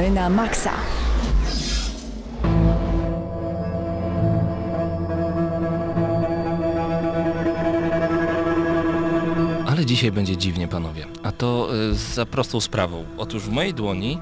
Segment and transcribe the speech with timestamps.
[0.00, 0.72] gramy na maksa.
[9.66, 11.06] Ale dzisiaj będzie dziwnie, panowie.
[11.22, 13.04] A to y, za prostą sprawą.
[13.18, 14.18] Otóż w mojej dłoni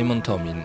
[0.00, 0.62] Amon Tomin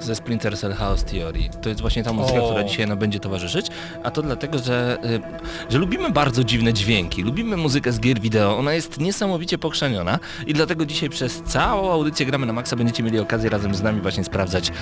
[0.00, 1.40] ze Splinter Cell House Theory.
[1.62, 2.46] To jest właśnie ta muzyka, O.
[2.48, 3.66] która dzisiaj nam będzie towarzyszyć.
[4.02, 7.22] A to dlatego, że, y, że lubimy bardzo dziwne dźwięki.
[7.22, 8.58] Lubimy muzykę z gier wideo.
[8.58, 13.18] Ona jest niesamowicie pokrzeniona i dlatego dzisiaj przez całą audycję Gramy na Maxa będziecie mieli
[13.18, 14.72] okazję razem z nami właśnie sprawdzać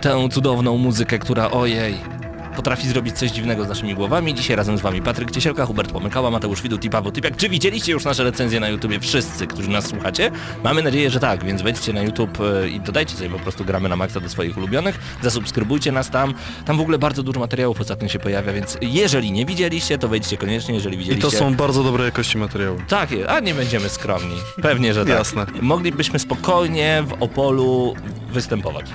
[0.00, 1.94] tę cudowną muzykę, która ojej
[2.58, 4.34] potrafi zrobić coś dziwnego z naszymi głowami.
[4.34, 7.36] Dzisiaj razem z wami Patryk Ciesielka, Hubert Pomykała, Mateusz Widut i Paweł Typiak.
[7.36, 10.30] Czy widzieliście już nasze recenzje na YouTubie wszyscy, którzy nas słuchacie?
[10.64, 13.88] Mamy nadzieję, że tak, więc wejdźcie na YouTube e, i dodajcie sobie po prostu gramy
[13.88, 16.34] na maksa do swoich ulubionych, zasubskrybujcie nas tam.
[16.64, 20.36] Tam w ogóle bardzo dużo materiałów ostatnio się pojawia, więc jeżeli nie widzieliście, to wejdźcie
[20.36, 21.30] koniecznie, jeżeli I widzieliście.
[21.30, 22.78] to są bardzo dobre jakości materiały.
[22.88, 24.36] Tak, a nie będziemy skromni.
[24.62, 25.14] Pewnie, że tak.
[25.14, 25.46] Jasne.
[25.62, 27.94] Moglibyśmy spokojnie w Opolu
[28.32, 28.86] występować.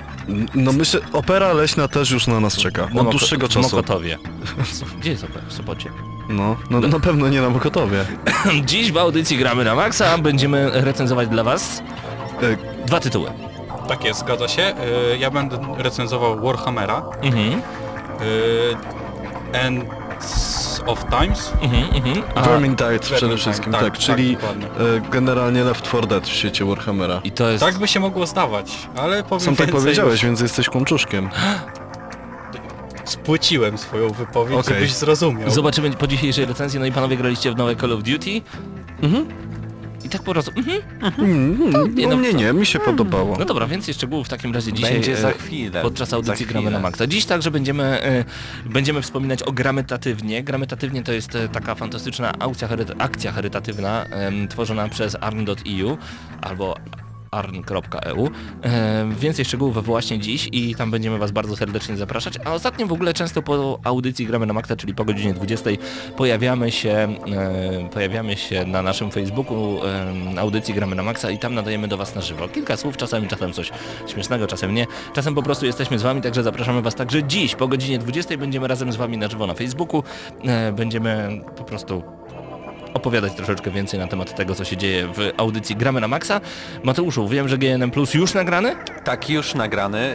[0.54, 2.82] No myślę, opera leśna też już na nas czeka.
[2.82, 3.76] Na Od Moko- dłuższego Czasu.
[3.76, 4.18] Mokotowie.
[5.00, 5.26] Gdzie jest?
[5.48, 5.90] W Sopocie.
[6.28, 8.04] No, no na pewno nie na Mokotowie.
[8.66, 11.82] Dziś w audycji gramy na maksa, będziemy recenzować dla was
[12.42, 13.30] E, dwa tytuły.
[13.88, 14.74] Tak jest, zgadza się.
[15.14, 17.02] Y, Ja będę recenzował Warhammera.
[17.22, 18.76] Mhm, y,
[19.52, 21.52] Ends of Times.
[21.62, 22.22] mhm, mhm.
[22.34, 24.66] A, Vermintide przede Vermintide, wszystkim, tak, tak, tak, czyli dokładnie.
[24.66, 27.20] e, generalnie Left 4 Dead w świecie Warhammera.
[27.24, 27.64] I to jest...
[27.64, 30.24] Tak by się mogło zdawać, ale powiem Sam tak powiedziałeś, już.
[30.24, 31.30] więc jesteś kłamczuszkiem.
[33.04, 34.74] Spłyciłem swoją wypowiedź, Okej.
[34.74, 35.50] żebyś zrozumiał.
[35.50, 38.40] Zobaczymy po dzisiejszej recenzji, no i panowie graliście w nowe Call of Duty.
[39.02, 39.26] Mhm.
[40.04, 40.52] I tak po prostu...
[40.56, 40.82] Mhm.
[41.18, 43.36] Mm, nie, no no, mnie nie, mi się podobało.
[43.38, 44.92] No dobra, więcej szczegółów w takim razie dzisiaj...
[44.92, 45.82] Będzie e, za chwilę.
[45.82, 47.06] Podczas za audycji gramy na maksa.
[47.06, 48.24] Dziś także będziemy, e,
[48.64, 50.42] będziemy wspominać o grametatywnie.
[50.42, 54.06] Grametatywnie to jest e, taka fantastyczna aukcja, akcja charytatywna
[54.48, 55.96] tworzona przez arn.eu
[56.40, 56.76] albo
[57.34, 58.30] arn.eu.
[59.20, 62.34] Więcej szczegółów właśnie dziś i tam będziemy Was bardzo serdecznie zapraszać.
[62.44, 65.70] A ostatnio w ogóle często po audycji Gramy na Maxa, czyli po godzinie 20
[66.16, 67.14] pojawiamy się,
[67.92, 69.80] pojawiamy się na naszym Facebooku
[70.38, 72.48] audycji Gramy na Maxa i tam nadajemy do Was na żywo.
[72.48, 73.70] Kilka słów, czasami czasem coś
[74.06, 74.86] śmiesznego, czasem nie.
[75.12, 78.68] Czasem po prostu jesteśmy z Wami, także zapraszamy Was także dziś po godzinie 20 będziemy
[78.68, 80.02] razem z Wami na żywo na Facebooku.
[80.44, 82.02] E, będziemy po prostu
[83.04, 86.40] opowiadać troszeczkę więcej na temat tego, co się dzieje w audycji Gramy na Maxa.
[86.82, 88.76] Mateuszu, wiem, że GNM Plus już nagrany?
[89.04, 90.14] Tak, już nagrany.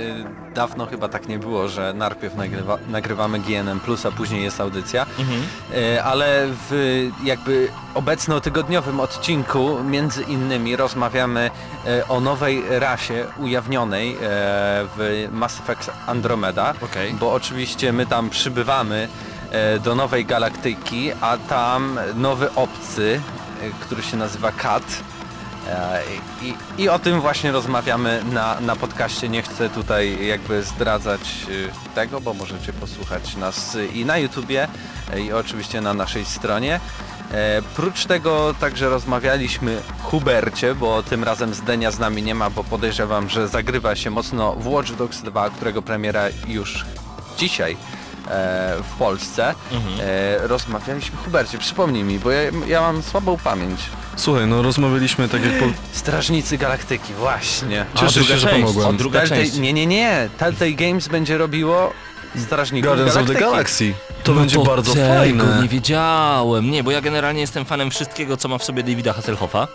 [0.55, 5.05] Dawno chyba tak nie było, że najpierw nagrywa, nagrywamy GNM+, a później jest audycja.
[5.73, 11.49] Y, Ale w jakby obecno-tygodniowym odcinku między innymi rozmawiamy
[11.99, 14.17] y, o nowej rasie ujawnionej y,
[14.97, 16.73] w Mass Effect Andromeda.
[16.81, 17.13] Okej.
[17.13, 19.28] Bo oczywiście my tam przybywamy e,
[19.83, 23.21] do nowej galaktyki, a tam nowy obcy,
[23.61, 24.83] e, który się nazywa Kat.
[25.67, 26.01] E,
[26.41, 29.29] I, I o tym właśnie rozmawiamy na, na podcaście.
[29.29, 31.21] Nie chcę tutaj jakby zdradzać
[31.91, 34.67] e, tego, bo możecie posłuchać nas i na YouTubie
[35.13, 36.79] e, i oczywiście na naszej stronie.
[37.31, 42.63] E, prócz tego także rozmawialiśmy Hubercie, bo tym razem Zdenia z nami nie ma, bo
[42.63, 46.85] podejrzewam, że zagrywa się mocno w Watch Dogs 2, którego premiera już
[47.37, 47.98] dzisiaj e,
[48.83, 49.55] w Polsce.
[50.01, 53.79] E, rozmawialiśmy Hubercie, przypomnij mi, bo ja, ja mam słabą pamięć.
[54.15, 55.65] Słuchaj, no rozmawialiśmy tak jak po...
[55.91, 57.85] Strażnicy Galaktyki, właśnie.
[57.95, 58.61] Cieszę druga się, że część.
[58.61, 58.87] pomogłem.
[58.87, 59.55] O, druga Telltale- część.
[59.57, 60.29] Nie, nie, nie.
[60.37, 61.93] Telltale Games będzie robiło
[62.45, 63.51] Strażników Guardians of the Galaktyki.
[63.51, 63.93] Galaxy.
[64.23, 65.59] To No będzie bardzo tego fajne.
[65.61, 66.71] nie wiedziałem.
[66.71, 69.67] Nie, bo ja generalnie jestem fanem wszystkiego, co ma w sobie Davida Hasselhoffa.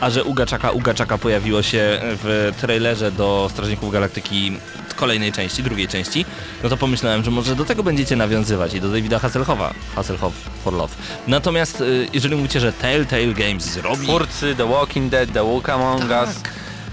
[0.00, 4.52] A że Uga Chaka pojawiło się w trailerze do Strażników Galaktyki
[4.96, 6.24] kolejnej części, drugiej części,
[6.62, 9.74] no to pomyślałem, że może do tego będziecie nawiązywać i do Davida Hasselhoffa.
[9.96, 10.94] Hasselhoff for Love.
[11.26, 16.02] Natomiast y, jeżeli mówicie, że Telltale Games zrobi Twórcy The Walking Dead, The Walk Among
[16.02, 16.28] Us,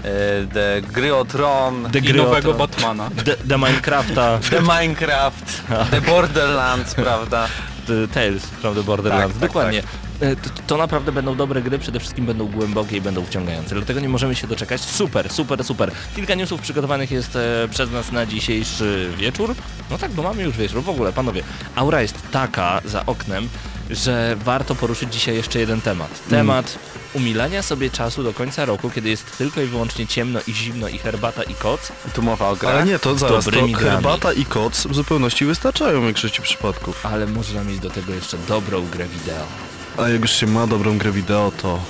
[0.04, 2.54] e, The Gry o Tron, The I nowego.
[2.54, 3.10] Batmana.
[3.24, 7.48] The, The Minecrafta, The Minecraft, The Borderlands, prawda?
[7.86, 9.32] The Tales from the Borderlands.
[9.34, 9.78] Tak, tak, Dokładnie.
[9.78, 9.82] E,
[10.20, 13.74] To, to naprawdę będą dobre gry, przede wszystkim będą głębokie i będą wciągające.
[13.74, 14.80] Dlatego nie możemy się doczekać.
[14.80, 15.90] Super, super, super.
[16.16, 19.54] Kilka newsów przygotowanych jest e, przez nas na dzisiejszy wieczór.
[19.90, 20.82] No tak, bo mamy już wieczór.
[20.82, 21.42] W ogóle, panowie,
[21.76, 23.48] aura jest taka za oknem,
[23.90, 26.28] że warto poruszyć dzisiaj jeszcze jeden temat.
[26.30, 26.78] Temat
[27.14, 30.98] umilania sobie czasu do końca roku, kiedy jest tylko i wyłącznie ciemno i zimno i
[30.98, 31.92] herbata i koc.
[32.14, 32.74] Tu mowa o grach.
[32.74, 33.74] Ale nie, to zaraz, to grami.
[33.74, 37.06] herbata i koc w zupełności wystarczają w większości przypadków.
[37.06, 39.69] Ale można mieć do tego jeszcze dobrą grę wideo.
[39.98, 41.80] A jak już się ma dobrą grę wideo, to.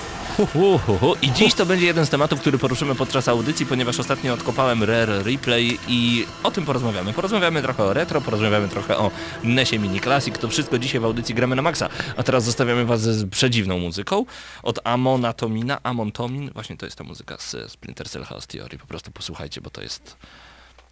[1.21, 5.23] I dziś to będzie jeden z tematów, który poruszymy podczas audycji, ponieważ ostatnio odkopałem Rare
[5.23, 7.13] Replay i o tym porozmawiamy.
[7.13, 9.11] Porozmawiamy trochę o retro, porozmawiamy trochę o
[9.43, 10.37] NESie Mini Classic.
[10.37, 11.89] To wszystko dzisiaj w audycji gramy na maksa.
[12.17, 14.25] A teraz zostawiamy was z przedziwną muzyką
[14.63, 15.79] od Amona Tomina.
[15.83, 18.77] Amon Tomin, właśnie to jest ta muzyka z Splinter Cell Chaos Theory.
[18.77, 20.15] Po prostu posłuchajcie, bo to jest...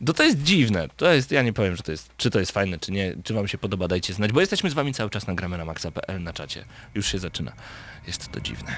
[0.02, 2.52] No to jest dziwne, to jest, ja nie powiem, że to jest, czy to jest
[2.52, 5.28] fajne, czy nie, czy wam się podoba, dajcie znać, bo jesteśmy z wami cały czas
[5.28, 6.66] na gramy na maxa.pl na czacie.
[6.96, 7.52] Już się zaczyna.
[8.08, 8.72] Jest to dziwne.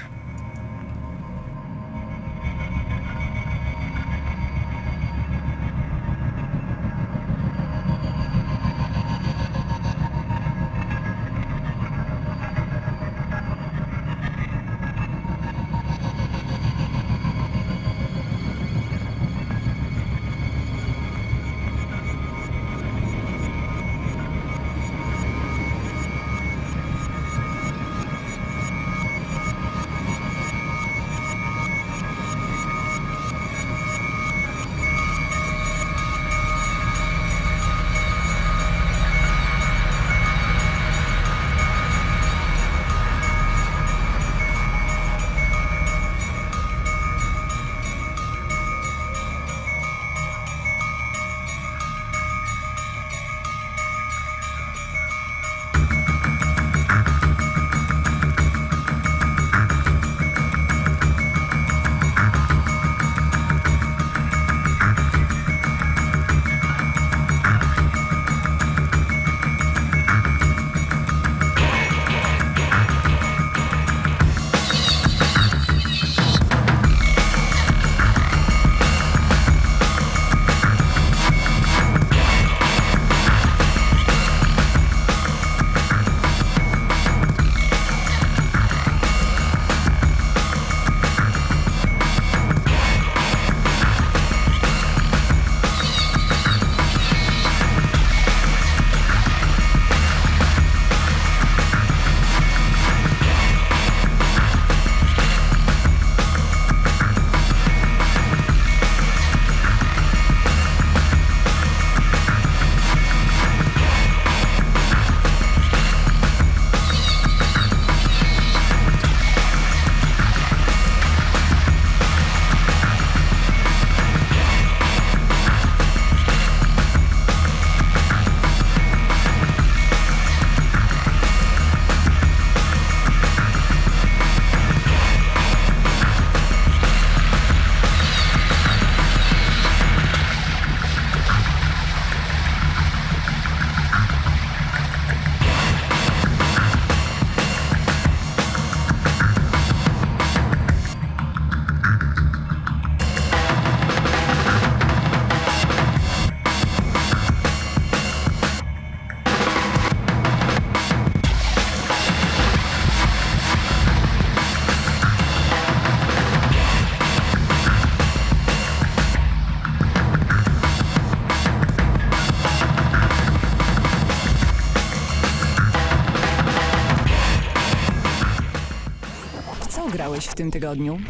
[180.42, 181.00] Tym tygodniu?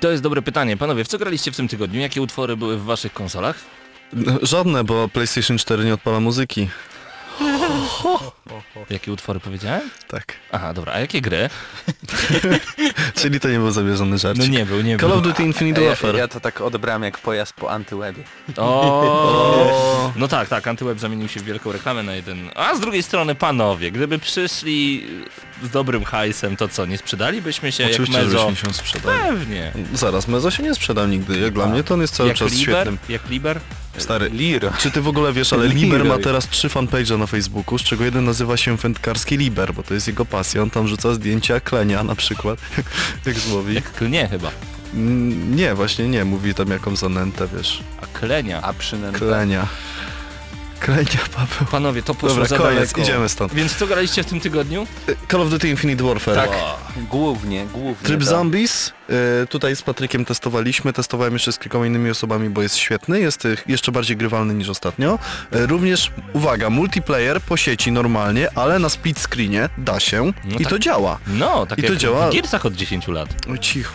[0.00, 0.76] To jest dobre pytanie.
[0.76, 2.00] Panowie, w co graliście w tym tygodniu?
[2.00, 3.56] Jakie utwory były w waszych konsolach?
[4.42, 6.68] Żadne, bo PlayStation 4 nie odpala muzyki.
[8.90, 9.90] Jakie utwory powiedziałem?
[10.08, 10.34] Tak.
[10.52, 11.48] Aha, dobra, a jakie gry?
[13.20, 14.38] Czyli to nie był zamierzony żart.
[14.38, 15.18] No nie był, nie Call był.
[15.18, 16.16] of Duty Infinite Ja, Warfare.
[16.16, 18.22] ja to tak odebrałem jak pojazd po antywebie.
[18.56, 22.50] O, no tak, tak, Antyweb zamienił się w wielką reklamę na jeden.
[22.54, 25.06] A z drugiej strony, panowie, gdyby przyszli
[25.62, 28.38] z dobrym hajsem, to co, nie sprzedalibyśmy się Oczywiście, jak Mezo?
[28.38, 29.18] żebyśmy się sprzedali.
[29.28, 29.72] Pewnie.
[29.94, 31.38] Zaraz, Mezo się nie sprzedał nigdy.
[31.38, 32.62] Jak dla mnie to on jest cały jak czas Liber?
[32.74, 32.98] świetnym.
[33.08, 33.60] Jak Liber?
[33.98, 34.70] Stary, Liro.
[34.78, 35.68] czy ty w ogóle wiesz, ale.
[35.68, 39.82] Liber ma teraz trzy fanpage'a na Facebooku, z czego jeden nazywa się Wędkarski Liber, bo
[39.82, 40.62] to jest jego pasja.
[40.62, 42.58] On tam rzuca zdjęcia klenia na przykład,
[43.26, 43.74] jak złowi.
[43.74, 44.50] Jak klnie chyba.
[44.94, 47.82] Mm, Nie, właśnie nie, mówi tam jaką zanętę, wiesz.
[48.02, 48.62] A klenia.
[48.62, 49.18] A przynęta.
[49.18, 49.66] Klenia.
[50.82, 51.68] Klenia, Paweł.
[51.70, 53.00] Panowie, to poszło Dobra, za koniec, daleko.
[53.00, 53.54] idziemy stąd.
[53.54, 54.86] Więc co graliście w tym tygodniu?
[55.30, 56.34] Call of Duty Infinite Warfare.
[56.34, 56.50] Tak,
[57.10, 57.94] głównie, głównie.
[58.06, 58.26] Tryb to.
[58.26, 58.92] Zombies,
[59.42, 63.44] y, tutaj z Patrykiem testowaliśmy, testowałem jeszcze z kilkoma innymi osobami, bo jest świetny, jest
[63.44, 65.18] y, jeszcze bardziej grywalny niż ostatnio.
[65.54, 70.62] Y, również, uwaga, multiplayer po sieci normalnie, ale na split screenie da się No i
[70.62, 70.68] tak.
[70.70, 71.18] to działa.
[71.26, 73.28] No, tak I jak to działa- w Gearsach od 10 lat.
[73.50, 73.92] Oj, cicho.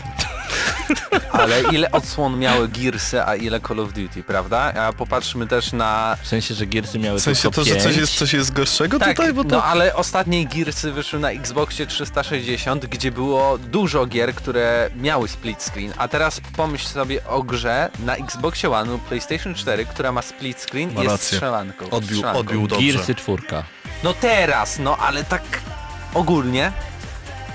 [1.31, 4.73] Ale ile odsłon miały Gearsy, a ile Call of Duty, prawda?
[4.73, 6.17] A popatrzmy też na...
[6.23, 8.99] W sensie, że Gearsy miały W sensie tylko to, że coś jest, coś jest gorszego
[8.99, 9.49] Tak, tutaj, bo to...
[9.49, 15.63] no ale ostatnie Gearsy wyszły na Xboxie 360, gdzie było dużo gier, które miały split
[15.63, 20.21] screen, a teraz pomyśl sobie o grze na Xboxie One lub PlayStation 4, która ma
[20.21, 21.89] split screen Ma i jest strzelanką.
[21.89, 22.39] Odbił, strzelanką.
[22.39, 22.93] odbił dobrze.
[22.93, 23.63] Gearsy czwórka.
[24.03, 25.41] No teraz, no ale tak
[26.13, 26.71] ogólnie.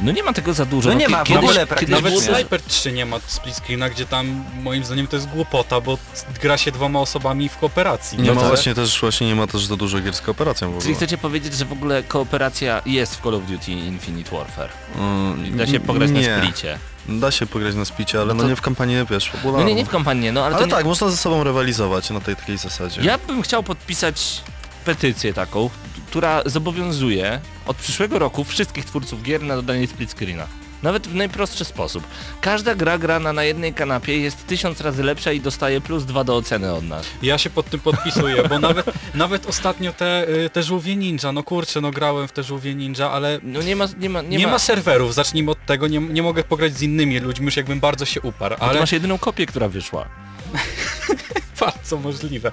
[0.03, 0.89] No nie ma tego za dużo.
[0.89, 1.95] No nie kie- ma w kiedyś- ogóle praktycznie.
[1.95, 5.99] Nawet Sniper 3 nie ma split screena, gdzie tam moim zdaniem to jest głupota, bo
[6.43, 8.19] gra się dwoma osobami w kooperacji.
[8.19, 8.49] Nie No ma tak.
[8.51, 10.83] właśnie też, właśnie nie ma też za dużo gier z kooperacją w ogóle.
[10.83, 14.71] Czyli chcecie powiedzieć, że w ogóle kooperacja jest w Call of Duty Infinite Warfare?
[14.99, 16.29] Mm, Da się pograć nie.
[16.29, 16.79] na splicie.
[17.09, 19.69] Da się pograć na splicie, ale No no, to- nie w kampanię, wiesz, No fabularną.
[19.69, 20.73] nie, nie w kampanii, no ale, Ale, to nie...
[20.77, 23.01] tak, można ze sobą rywalizować na tej takiej zasadzie.
[23.03, 24.43] Ja bym chciał podpisać
[24.85, 25.71] petycję taką,
[26.12, 30.47] która zobowiązuje od przyszłego roku wszystkich twórców gier na dodanie split screena.
[30.83, 32.04] Nawet w najprostszy sposób.
[32.40, 36.37] Każda gra grana na jednej kanapie jest tysiąc razy lepsza i dostaje plus dwa do
[36.37, 37.07] oceny od nas.
[37.23, 41.42] Ja się pod tym podpisuję, bo nawet, nawet ostatnio te, y, te żółwie ninja, no
[41.42, 44.47] kurczę, no grałem w te żółwie ninja, ale No nie ma, nie ma, nie, nie,
[44.47, 47.81] ma, ma serwerów, zacznijmy od tego, nie, nie mogę pograć z innymi ludźmi, już jakbym
[47.81, 48.71] bardzo się uparł, ale...
[48.71, 50.09] ale masz jedyną kopię, która wyszła.
[51.61, 52.53] bardzo możliwe.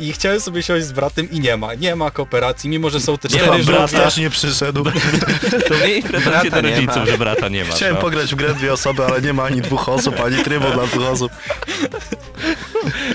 [0.00, 3.18] I chciałem sobie siąść z bratem i nie ma, nie ma kooperacji, mimo że są
[3.18, 3.88] te cztery żółwie.
[3.88, 4.84] też nie przyszedł.
[5.68, 7.74] To miej pretensje do rodziców, że brata nie ma.
[7.74, 8.00] Chciałem no.
[8.00, 11.04] pograć w grę dwie osoby, ale nie ma ani dwóch osób, ani trybu dla dwóch
[11.04, 11.32] osób.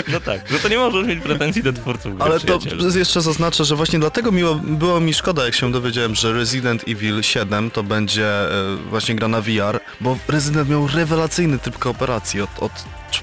[0.08, 2.60] No tak, no to nie możesz mieć pretensji do twórców gry, Ale to
[2.96, 7.24] jeszcze zaznaczę, że właśnie dlatego miło, było mi szkoda, jak się dowiedziałem, że Resident Evil
[7.24, 12.50] 7 to będzie e, właśnie gra na VR, bo Resident miał rewelacyjny tryb kooperacji od,
[12.60, 12.72] od,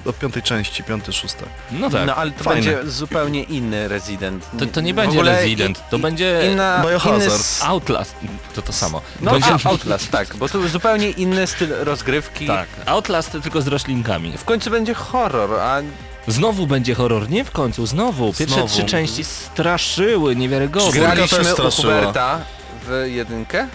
[0.05, 1.45] od piątej części, piąty, szósty.
[1.71, 2.07] No tak.
[2.07, 2.71] No ale to Fajne.
[2.71, 4.45] będzie zupełnie inny Resident.
[4.59, 6.83] To, to nie będzie Resident, to i- będzie Inna,
[7.15, 8.15] inny s- Outlast,
[8.55, 9.01] to to samo.
[9.21, 9.49] No będzie...
[9.65, 12.47] a, Outlast, tak, bo to zupełnie inny styl rozgrywki.
[12.47, 14.37] Tak, Outlast tylko z roślinkami.
[14.37, 15.81] W końcu będzie horror, a
[16.27, 18.33] Znowu będzie horror, nie w końcu, znowu.
[18.33, 18.73] Pierwsze Znowu.
[18.73, 20.91] trzy części straszyły niewiarygodnie.
[20.99, 21.71] Graliśmy u.
[21.71, 22.39] Huberta
[22.87, 23.67] w jedynkę.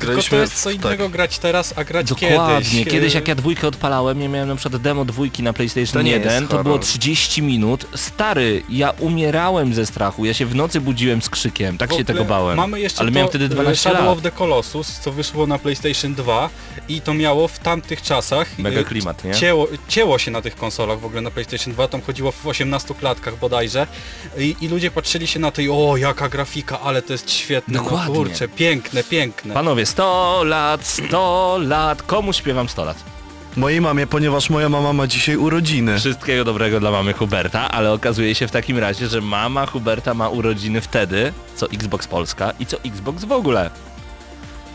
[0.00, 2.92] Tylko to jest co w- innego grać teraz, a grać Dokładnie, kiedyś.
[2.92, 6.10] kiedyś, jak ja dwójkę odpalałem, ja miałem na przykład demo dwójki na PlayStation To nie
[6.10, 7.86] jest 1, to było 30 minut.
[7.94, 12.04] Stary, ja umierałem ze strachu, ja się w nocy budziłem z krzykiem, tak W się
[12.04, 12.56] tego bałem.
[12.56, 14.16] Mamy jeszcze Ale to, miałem wtedy e, 12 Shadow lat.
[14.16, 16.50] of the Colossus, co wyszło na PlayStation 2
[16.88, 19.34] i to miało w tamtych czasach Mega e, klimat, nie?
[19.34, 22.94] Cięło, cięło się na tych konsolach w ogóle na PlayStation 2, tam chodziło w 18
[22.94, 23.86] klatkach bodajże
[24.38, 27.74] i, i ludzie patrzyli się na to i o jaka grafika, ale to jest świetne,
[27.74, 28.08] Dokładnie.
[28.08, 29.54] no kurczę, piękne, piękne.
[29.54, 32.96] Panowie, 100 lat, 100 lat, komu śpiewam 100 lat?
[33.56, 35.98] Mojej mamie, ponieważ moja mama ma dzisiaj urodziny.
[35.98, 40.28] Wszystkiego dobrego dla mamy Huberta, ale okazuje się w takim razie, że mama Huberta ma
[40.28, 43.70] urodziny wtedy, co Xbox Polska i co Xbox w ogóle.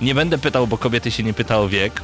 [0.02, 2.02] Nie będę pytał, bo kobiety się nie pyta o wiek,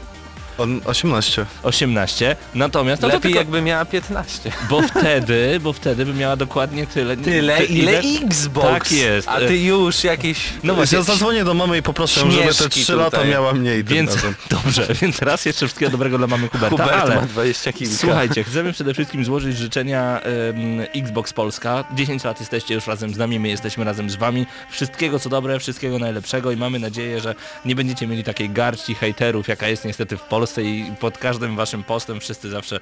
[0.60, 1.46] On 18.
[1.64, 4.52] 18, natomiast no to Lepiej tylko, jakby miała 15.
[4.70, 7.18] bo wtedy, bo wtedy by miała dokładnie tyle.
[7.18, 8.68] Tyle, ty- ile Xbox.
[8.68, 9.28] Tak jest.
[9.28, 10.38] A ty już jakieś...
[10.64, 13.30] No właśnie, Ja zadzwonię do mamy i poproszę ją, żeby te Śmieszki 3 lata tutaj.
[13.30, 14.36] miała mniej tym więc razem.
[14.64, 17.96] dobrze, więc raz jeszcze wszystkiego dobrego dla mamy Huberta, Hubert ale ma 20 kilka.
[17.98, 21.84] Słuchajcie, chcemy przede wszystkim złożyć życzenia em, Xbox Polska.
[21.96, 24.46] 10 lat jesteście już razem z nami, my jesteśmy razem z wami.
[24.72, 27.36] Wszystkiego co dobre, wszystkiego najlepszego i mamy nadzieję, że
[27.66, 31.84] nie będziecie mieli takiej garści hejterów, jaka jest niestety w Polsce i pod każdym waszym
[31.84, 32.80] postem wszyscy zawsze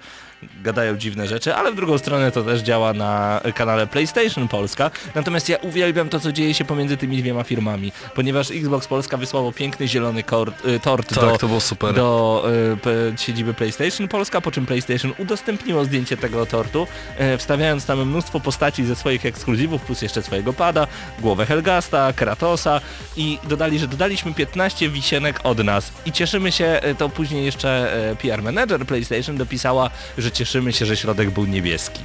[0.64, 4.92] gadają dziwne rzeczy, ale w drugą stronę to też działa na kanale PlayStation Polska.
[5.16, 9.52] Natomiast ja uwielbiam to, co dzieje się pomiędzy tymi dwiema firmami, ponieważ Xbox Polska wysłało
[9.52, 11.94] piękny zielony kor- y, tort do Tak, super.
[11.96, 12.46] do
[13.14, 18.40] y, siedziby PlayStation Polska, po czym PlayStation udostępniło zdjęcie tego tortu, e, wstawiając tam mnóstwo
[18.40, 20.88] postaci ze swoich ekskluzywów, plus jeszcze swojego pada,
[21.20, 22.82] głowę Helgasta, Kratosa
[23.18, 27.57] i dodali, że dodaliśmy 15 wisienek od nas i cieszymy się, e, to później jeszcze
[27.66, 32.02] e, PR manager PlayStation dopisała, że cieszymy się, że środek był niebieski.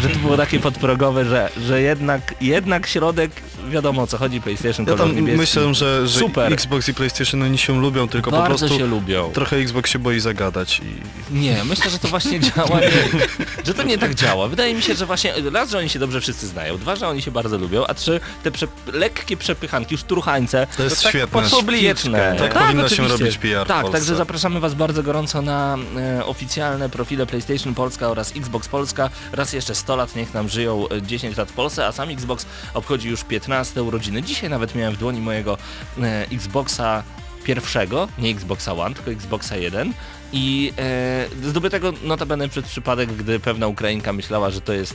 [0.00, 3.30] Że to było takie podprogowe, że, że jednak, jednak środek,
[3.70, 5.38] wiadomo o co chodzi, PlayStation Ja tam niebieski.
[5.40, 6.52] myślę, że, że Super.
[6.52, 9.30] Xbox i PlayStation oni się lubią, tylko po Bardzo prostu się lubią.
[9.32, 11.34] trochę Xbox się boi zagadać i...
[11.34, 13.20] Nie, myślę, że to właśnie działa, nie,
[13.66, 14.48] że to nie tak działa.
[14.48, 17.22] Wydaje mi się, że właśnie raz, że oni się dobrze wszyscy znają, dwa, że oni
[17.22, 21.42] się bardzo lubią, a trzy, te prze, lekkie przepychanki, szturchańce, To jest tak świetne.
[21.50, 22.36] pobliczne.
[22.38, 23.18] Tak powinno się oczywiście.
[23.24, 25.76] robić PR Tak, także zapraszamy Was bardzo gorąco na
[26.18, 29.10] e, oficjalne profile PlayStation Polska oraz Xbox Polska.
[29.32, 32.46] Raz jeszcze 100 lat, niech nam żyją e, 10 lat w Polsce, a sam Xbox
[32.74, 33.51] obchodzi już 15
[33.82, 34.22] urodziny.
[34.22, 35.58] Dzisiaj nawet miałem w dłoni mojego
[36.02, 37.02] e, Xboxa
[37.44, 39.92] pierwszego, nie Xboxa One, tylko Xboxa 1
[40.32, 44.94] i e, zdobytego notabene przez przypadek, gdy pewna Ukrainka myślała, że to jest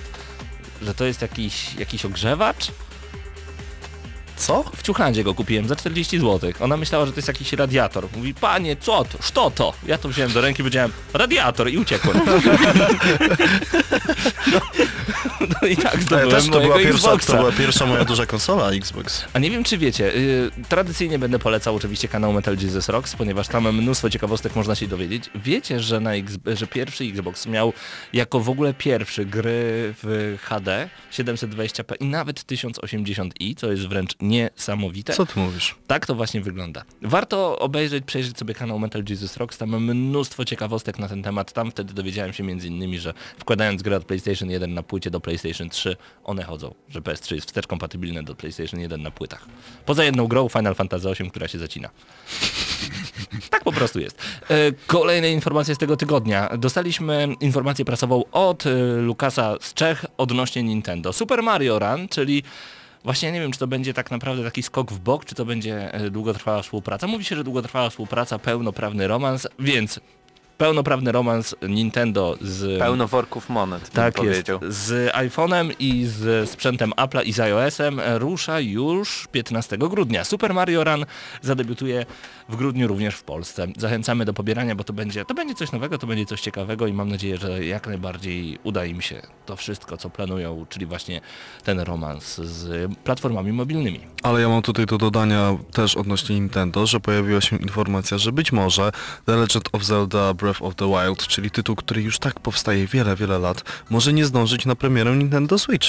[0.81, 2.71] że to jest jakiś, jakiś ogrzewacz
[4.37, 4.63] Co?
[4.75, 6.51] W Ciuchlandzie go kupiłem za 40 zł.
[6.59, 8.07] Ona myślała, że to jest jakiś radiator.
[8.15, 9.17] Mówi, panie, co to?
[9.33, 9.73] Co to?
[9.87, 12.21] Ja to wziąłem do ręki, powiedziałem, radiator i uciekłem.
[14.51, 14.59] no,
[15.61, 17.33] no i tak Ja zdobyłem też to była, pierwsza, Xboxa.
[17.33, 19.25] to była pierwsza moja duża konsola Xbox.
[19.33, 23.47] A nie wiem czy wiecie, yy, tradycyjnie będę polecał oczywiście kanał Metal Jesus Rocks, ponieważ
[23.47, 25.29] tam mnóstwo ciekawostek można się dowiedzieć.
[25.35, 27.73] Wiecie, że, na X, że pierwszy Xbox miał
[28.13, 35.13] jako w ogóle pierwszy gry w HD 720p i nawet 1080i, co jest wręcz niesamowite.
[35.13, 35.75] Co ty mówisz?
[35.87, 36.83] Tak to właśnie wygląda.
[37.01, 41.53] Warto obejrzeć, przejrzeć sobie kanał Metal Jesus Rocks, tam mam mnóstwo ciekawostek na ten temat.
[41.53, 45.19] Tam wtedy dowiedziałem się między innymi, że wkładając grę od PlayStation 1 na płycie do
[45.19, 49.45] PlayStation 3, one chodzą, że PS3 jest wstecz kompatybilne do PlayStation 1 na płytach.
[49.85, 51.89] Poza jedną grą Final Fantasy 8, która się zacina.
[53.49, 54.21] Tak po prostu jest.
[54.49, 54.55] E,
[54.87, 56.49] Kolejne informacje z tego tygodnia.
[56.57, 58.69] Dostaliśmy informację prasową od e,
[59.01, 61.13] Lukasa z Czech odnośnie Nintendo.
[61.13, 62.43] Super Mario Run, czyli
[63.07, 65.93] właśnie nie wiem, czy to będzie tak naprawdę taki skok w bok, czy to będzie
[65.93, 67.07] e, długotrwała współpraca.
[67.07, 69.99] Mówi się, że długotrwała współpraca, pełnoprawny romans, więc
[70.57, 72.79] pełnoprawny romans Nintendo z...
[72.79, 74.17] Pełno worków monet, Tak jest.
[74.17, 74.59] powiedział.
[74.69, 80.23] Z iPhone'em i z sprzętem Apple'a i z iOS-em rusza już 15 grudnia.
[80.23, 81.05] Super Mario Run
[81.41, 82.05] zadebiutuje
[82.49, 83.67] w grudniu również w Polsce.
[83.77, 86.93] Zachęcamy do pobierania, bo to będzie, to będzie coś nowego, to będzie coś ciekawego i
[86.93, 91.21] mam nadzieję, że jak najbardziej uda im się to wszystko, co planują, czyli właśnie
[91.63, 93.99] ten romans z platformami mobilnymi.
[94.23, 98.51] Ale ja mam tutaj do dodania też odnośnie Nintendo, że pojawiła się informacja, że być
[98.51, 98.91] może
[99.25, 103.15] The Legend of Zelda Breath of the Wild, czyli tytuł, który już tak powstaje wiele,
[103.15, 105.87] wiele lat, może nie zdążyć na premierę Nintendo Switch.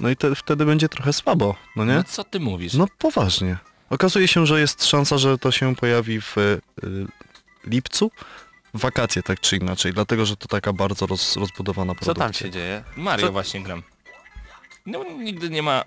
[0.00, 1.94] No i te, wtedy będzie trochę słabo, no nie?
[1.94, 2.74] No co ty mówisz?
[2.74, 3.56] No poważnie.
[3.90, 6.60] Okazuje się, że jest szansa, że to się pojawi w y,
[7.66, 8.10] lipcu,
[8.74, 12.24] wakacje tak czy inaczej, dlatego że to taka bardzo roz, rozbudowana Co produkcja.
[12.24, 12.84] tam się dzieje?
[12.96, 13.82] Mario Co- właśnie gram.
[14.86, 15.84] No nigdy nie ma...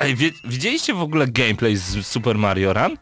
[0.00, 2.96] Ej, wie, widzieliście w ogóle gameplay z Super Mario Run?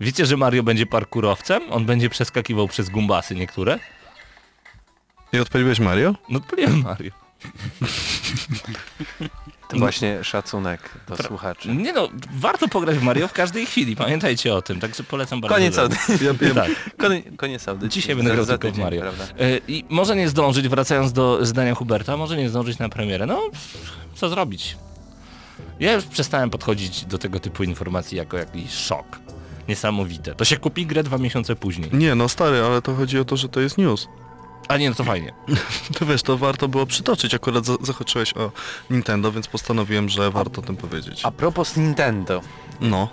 [0.00, 1.62] Wiecie, że Mario będzie parkurowcem?
[1.70, 3.78] On będzie przeskakiwał przez gumbasy niektóre?
[5.32, 6.14] I odpaliłeś Mario?
[6.28, 7.10] No odpaliłem Mario.
[9.68, 11.68] To właśnie szacunek do słuchaczy.
[11.74, 15.54] Nie no, warto pograć w Mario w każdej chwili, pamiętajcie o tym, także polecam bardzo.
[15.56, 16.14] Koniec audycji.
[16.26, 16.70] Ja, ja, Tak.
[16.96, 18.00] Koniec, koniec audycji.
[18.00, 19.00] Dzisiaj będę grał tylko w Mario.
[19.00, 19.24] prawda?
[19.24, 23.26] E, I może nie zdążyć, wracając do zdania Huberta, może nie zdążyć na premierę.
[23.26, 23.42] No,
[24.14, 24.76] co zrobić?
[25.80, 29.06] Ja już przestałem podchodzić do tego typu informacji jako jakiś szok.
[29.68, 30.34] Niesamowite.
[30.34, 31.90] To się kupi grę dwa miesiące później.
[31.92, 34.08] nie, no stary, ale to chodzi o to, że to jest news.
[34.68, 35.32] A nie, no to fajnie.
[35.98, 38.50] To wiesz, to warto było przytoczyć, akurat za- zahaczyłeś o
[38.90, 41.20] Nintendo, więc postanowiłem, że warto o tym powiedzieć.
[41.24, 42.40] A propos Nintendo.
[42.80, 43.08] No,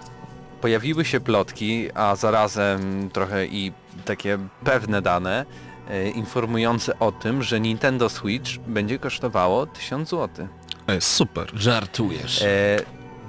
[0.62, 3.72] Pojawiły się plotki, a zarazem trochę i
[4.06, 5.46] takie pewne dane
[5.89, 10.48] e, informujące o tym, że Nintendo Switch będzie kosztowało 1000 zł.
[10.88, 11.52] Ej, super.
[11.54, 12.41] Żartujesz.
[12.41, 12.80] E,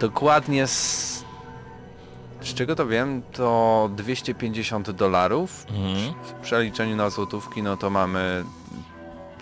[0.00, 1.15] dokładnie z,
[2.46, 5.66] z czego to wiem, to 250 dolarów.
[5.68, 6.14] Mhm.
[6.24, 8.44] W przeliczeniu na złotówki, no to mamy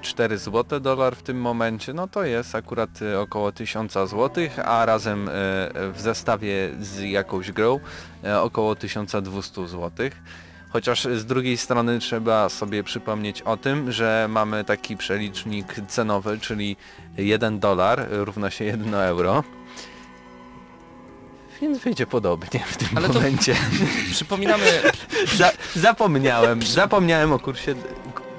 [0.00, 4.30] 4 zł dolar w tym momencie, no to jest akurat e, około 1000 zł,
[4.64, 5.32] a razem e,
[5.92, 7.80] w zestawie z jakąś grą
[8.24, 9.90] e, około 1200 zł.
[10.68, 16.76] Chociaż z drugiej strony trzeba sobie przypomnieć o tym, że mamy taki przelicznik cenowy, czyli
[17.16, 19.44] 1 dolar równa się 1 euro.
[21.62, 23.54] Więc wyjdzie podobnie w tym Ale to- momencie.
[24.12, 24.64] Przypominamy...
[25.36, 27.74] Za, zapomniałem, zapomniałem o kursie,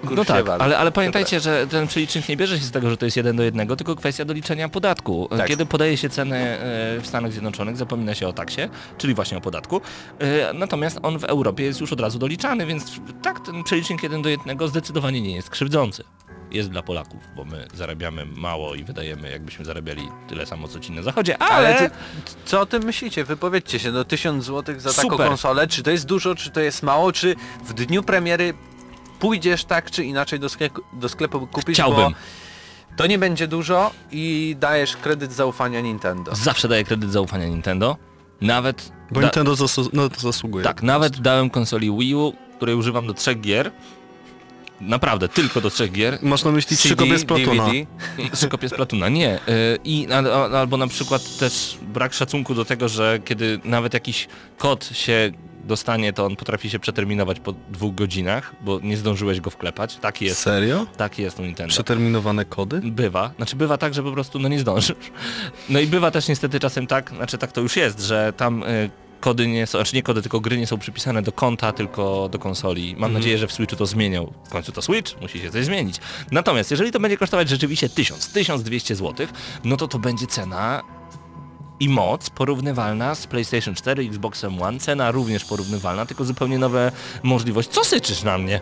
[0.01, 2.97] kursie No tak, ale, ale pamiętajcie, że ten przelicznik nie bierze się z tego, że
[2.97, 5.27] to jest jeden do jednego, tylko kwestia doliczenia podatku.
[5.37, 5.47] Tak.
[5.47, 6.57] Kiedy podaje się ceny e,
[7.01, 8.61] w Stanach Zjednoczonych, zapomina się o taksie,
[8.97, 9.81] czyli właśnie o podatku.
[10.19, 12.85] E, Natomiast on w Europie jest już od razu doliczany, więc
[13.21, 16.03] tak, ten przelicznik jeden do jednego zdecydowanie nie jest krzywdzący.
[16.55, 20.91] Jest dla Polaków, bo my zarabiamy mało i wydajemy, jakbyśmy zarabiali tyle samo, co ci
[20.91, 21.67] na zachodzie, ale...
[21.77, 21.95] Ale ty,
[22.45, 23.23] co o tym myślicie?
[23.23, 25.27] Wypowiedzcie się, no 1000 zł za taką Super.
[25.27, 28.53] konsolę, czy to jest dużo, czy to jest mało, czy w dniu premiery
[29.19, 32.11] pójdziesz tak czy inaczej do sklepu, do sklepu kupić, Chciałbym.
[32.11, 32.17] bo
[32.97, 36.35] to nie będzie dużo i dajesz kredyt zaufania Nintendo.
[36.35, 37.97] Zawsze daję kredyt zaufania Nintendo.
[38.41, 38.91] Nawet...
[39.11, 40.63] Bo da- Nintendo zasu- no, to zasługuje.
[40.63, 43.71] Tak, nawet dałem konsoli Wii U, której używam do trzech gier.
[44.81, 46.19] Naprawdę, tylko do trzech gier.
[46.21, 47.67] Masz na myśli trzy CD, kopie z Platuna.
[48.33, 49.35] Trzy kopie z Platuna, nie.
[49.35, 49.39] Y,
[49.83, 54.27] I al- al- albo na przykład też brak szacunku do tego, że kiedy nawet jakiś
[54.57, 55.31] kod się
[55.63, 59.95] dostanie, to on potrafi się przeterminować po dwóch godzinach, bo nie zdążyłeś go wklepać.
[59.95, 60.39] Tak jest.
[60.41, 60.85] Serio?
[60.97, 61.71] Tak jest u Nintendo.
[61.73, 62.81] Przeterminowane kody?
[62.83, 63.31] Bywa.
[63.37, 64.95] Znaczy bywa tak, że po prostu no nie zdążysz.
[65.69, 68.89] No i bywa też niestety czasem tak, znaczy tak to już jest, że tam y,
[69.25, 72.39] kody nie są, znaczy nie kody, tylko gry nie są przypisane do konta, tylko do
[72.39, 72.95] konsoli.
[72.97, 74.33] Mam nadzieję, że w Switchu to zmienią.
[74.45, 75.95] W końcu to Switch, musi się coś zmienić.
[76.31, 79.27] Natomiast jeżeli to będzie kosztować rzeczywiście 1000, 1200 zł,
[79.63, 80.83] no to to będzie cena
[81.79, 86.91] i moc porównywalna z PlayStation 4, Xboxem One, cena również porównywalna, tylko zupełnie nowe
[87.23, 87.73] możliwości.
[87.73, 88.61] Co syczysz na mnie?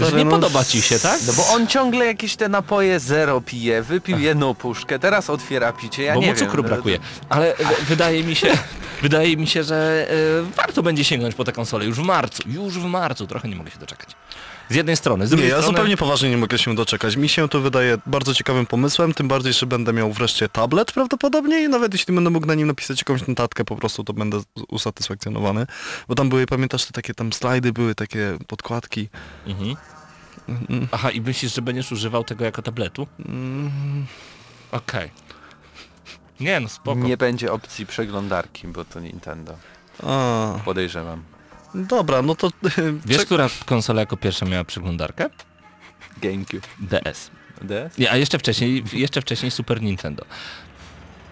[0.00, 1.20] Że nie no, podoba ci się, tak?
[1.26, 6.02] No bo on ciągle jakieś te napoje zero pije, wypił jedną puszkę, teraz otwiera picie,
[6.02, 6.46] ja bo nie mu wiem.
[6.46, 6.98] cukru no, brakuje.
[7.28, 7.54] Ale
[7.88, 8.48] wydaje mi się,
[9.02, 12.42] wydaje mi się, że e, warto będzie sięgnąć po tę konsolę już w marcu.
[12.48, 13.26] Już w marcu.
[13.26, 14.10] Trochę nie mogę się doczekać.
[14.68, 15.26] Z jednej strony.
[15.26, 15.76] Z Nie, drugiej ja strony...
[15.76, 17.16] zupełnie poważnie nie mogę się doczekać.
[17.16, 21.60] Mi się to wydaje bardzo ciekawym pomysłem, tym bardziej, że będę miał wreszcie tablet prawdopodobnie
[21.64, 25.66] i nawet jeśli będę mógł na nim napisać jakąś notatkę, po prostu to będę usatysfakcjonowany.
[26.08, 29.08] Bo tam były, pamiętasz, te takie tam slajdy, były takie podkładki.
[29.46, 29.76] Mhm.
[30.48, 30.88] Mhm.
[30.92, 33.06] Aha, i myślisz, że będziesz używał tego jako tabletu?
[33.28, 34.06] Mm,
[34.72, 35.10] Okej.
[36.40, 37.00] Nie no, spoko.
[37.00, 39.56] Nie będzie opcji przeglądarki, bo to Nintendo.
[40.06, 41.22] A, Podejrzewam.
[41.74, 42.50] dobra, no to...
[43.06, 45.30] Wiesz, czek- która konsola jako pierwsza miała przeglądarkę?
[46.22, 46.66] GameCube.
[46.78, 47.30] DS.
[47.62, 47.98] DS?
[47.98, 50.24] Nie, a jeszcze wcześniej, jeszcze wcześniej Super Nintendo.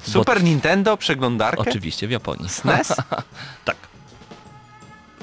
[0.02, 1.60] Super Nintendo przeglądarkę?
[1.70, 2.48] Oczywiście w Japonii.
[2.48, 2.92] SNES?
[3.64, 3.76] Tak.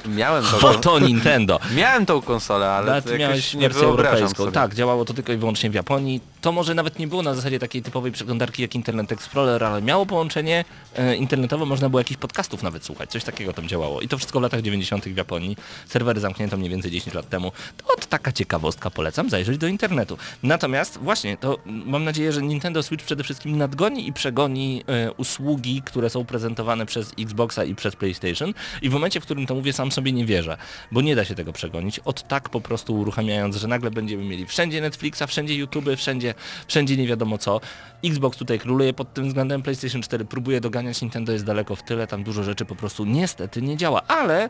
[0.06, 0.80] Miałem Bo to.
[0.80, 1.60] to Nintendo.
[1.76, 4.44] Miałem tą konsolę, ale Nawet to jakoś miałeś nie wyobrażam europejską.
[4.44, 4.52] sobie.
[4.52, 6.22] Tak, działało to tylko i wyłącznie w Japonii.
[6.46, 10.06] To może nawet nie było na zasadzie takiej typowej przeglądarki jak Internet Explorer, ale miało
[10.06, 14.02] połączenie e, internetowe, można było jakichś podcastów nawet słuchać, coś takiego tam działało.
[14.02, 15.06] I to wszystko w latach 90.
[15.06, 15.58] w Japonii.
[15.88, 17.52] Serwery zamknięto mniej więcej 10 lat temu.
[17.78, 20.18] To od taka ciekawostka, polecam zajrzeć do internetu.
[20.44, 25.82] Natomiast właśnie, to mam nadzieję, że Nintendo Switch przede wszystkim nadgoni i przegoni e, usługi,
[25.86, 28.54] które są prezentowane przez Xboxa i przez PlayStation.
[28.82, 30.58] I w momencie, w którym to mówię, sam sobie nie wierzę,
[30.92, 32.00] bo nie da się tego przegonić.
[32.00, 36.35] Od tak po prostu uruchamiając, że nagle będziemy mieli wszędzie Netflixa, wszędzie YouTube, wszędzie,
[36.68, 37.62] wszędzie nie wiadomo co.
[38.04, 42.08] Xbox tutaj króluje pod tym względem, PlayStation 4 próbuje doganiać, Nintendo jest daleko w tyle,
[42.08, 44.50] tam dużo rzeczy po prostu niestety nie działa, ale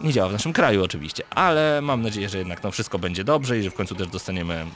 [0.00, 3.58] nie działa w naszym kraju oczywiście, ale mam nadzieję, że jednak no, wszystko będzie dobrze
[3.58, 4.70] i że w końcu też dostaniemy mm,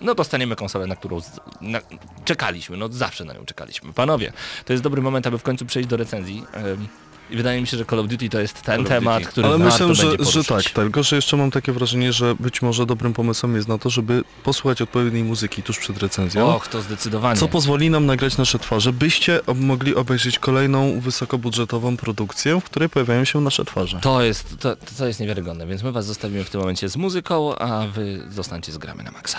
[0.00, 1.20] no dostaniemy konsolę, na którą
[1.60, 1.80] na,
[2.24, 3.92] czekaliśmy, no zawsze na nią czekaliśmy.
[3.92, 4.32] Panowie,
[4.64, 6.44] to jest dobry moment, aby w końcu przejść do recenzji.
[7.30, 9.94] I wydaje mi się, że Call of Duty to jest ten temat, który Ale myślę,
[9.94, 13.68] że, że tak, tylko że jeszcze mam takie wrażenie, że być może dobrym pomysłem jest
[13.68, 16.54] na to, żeby posłuchać odpowiedniej muzyki tuż przed recenzją.
[16.54, 17.40] Och, to zdecydowanie.
[17.40, 23.24] Co pozwoli nam nagrać nasze twarze, byście mogli obejrzeć kolejną wysokobudżetową produkcję, w której pojawiają
[23.24, 23.98] się nasze twarze.
[24.02, 27.58] To jest, to, to jest niewiarygodne, więc my was zostawimy w tym momencie z muzyką,
[27.58, 29.38] a wy zostańcie z gramy na maksa.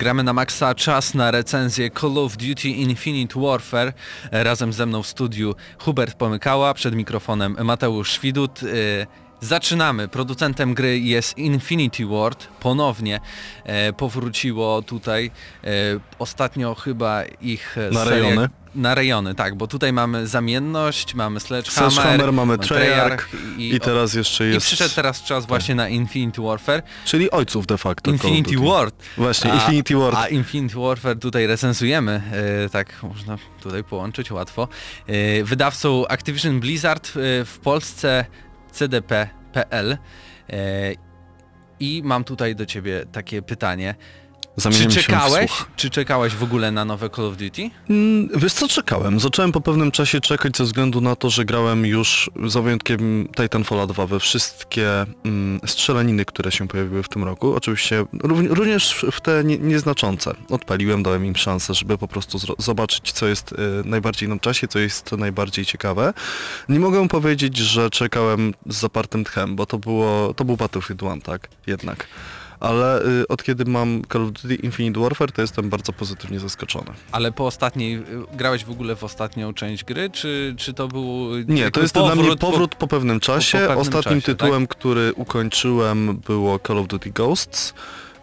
[0.00, 3.92] Wgramy na maksa czas na recenzję Call of Duty Infinite Warfare.
[4.32, 8.60] Razem ze mną w studiu Hubert Pomykała, przed mikrofonem Mateusz Widut.
[9.40, 10.08] Zaczynamy.
[10.08, 12.46] Producentem gry jest Infinity Ward.
[12.60, 13.20] Ponownie
[13.64, 15.30] e, powróciło tutaj.
[15.64, 15.68] E,
[16.18, 18.48] ostatnio chyba ich e, Na seria- rejony.
[18.74, 24.14] Na rejony, tak, bo tutaj mamy zamienność, mamy Sledgehammer, Sledgehammer, mamy Treyarch i, I teraz
[24.14, 24.66] jeszcze i jest...
[24.66, 26.82] przyszedł teraz czas właśnie na Infinity Warfare.
[27.04, 28.10] Czyli ojców de facto.
[28.10, 28.56] Infinity.
[28.58, 28.94] Ward.
[29.16, 30.16] Właśnie, A- Infinity Ward.
[30.16, 32.22] A Infinity Warfare tutaj recenzujemy,
[32.64, 34.68] e, tak można tutaj połączyć łatwo.
[35.06, 38.24] E, wydawcą Activision Blizzard e, w Polsce
[38.70, 39.98] CDP.pl
[40.48, 40.94] e,
[41.80, 43.94] i mam tutaj do ciebie takie pytanie.
[44.58, 47.70] Czy się w czekałeś, czy czekałeś w ogóle na nowe Call of Duty?
[47.90, 49.20] Mm, Wiesz co, czekałem.
[49.20, 53.86] Zacząłem po pewnym czasie czekać ze względu na to, że grałem już za wyjątkiem Titanfalla
[53.86, 57.54] 2 we wszystkie mm, strzelaniny, które się pojawiły w tym roku.
[57.54, 60.34] Oczywiście rów- również w te nie, nieznaczące.
[60.50, 64.78] Odpaliłem, dałem im szansę, żeby po prostu zobaczyć, co jest y, najbardziej na czasie, co
[64.78, 66.12] jest najbardziej ciekawe.
[66.68, 71.20] Nie mogę powiedzieć, że czekałem z zapartym tchem, bo to było, to był Battlefield 1,
[71.20, 71.48] tak?
[71.66, 72.06] Jednak.
[72.60, 76.90] Ale y, od kiedy mam Call of Duty Infinite Warfare, to jestem bardzo pozytywnie zaskoczony.
[77.12, 78.02] Ale po ostatniej, y,
[78.36, 81.94] grałeś w ogóle w ostatnią część gry, czy, czy to był y, Nie, to jest
[81.94, 83.58] dla mnie po- powrót po pewnym czasie.
[83.58, 84.38] pewnym Ostatnim czasie, tak?
[84.46, 87.74] tytułem, który ukończyłem było Call of Duty Ghosts.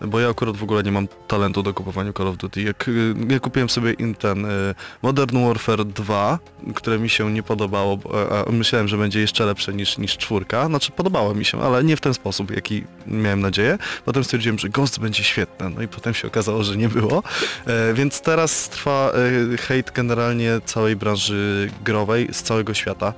[0.01, 2.61] Bo ja akurat w ogóle nie mam talentu do kupowania Call of Duty.
[2.61, 6.39] Jak, y, ja kupiłem sobie ten y, Modern Warfare 2,
[6.75, 7.99] które mi się nie podobało,
[8.47, 10.65] a myślałem, że będzie jeszcze lepsze niż, niż czwórka.
[10.65, 13.77] Znaczy podobało mi się, ale nie w ten sposób, jaki miałem nadzieję.
[14.05, 17.23] Potem stwierdziłem, że Ghost będzie świetne, no i potem się okazało, że nie było.
[17.65, 19.11] E, więc teraz trwa
[19.53, 23.13] e, hejt generalnie całej branży growej z całego świata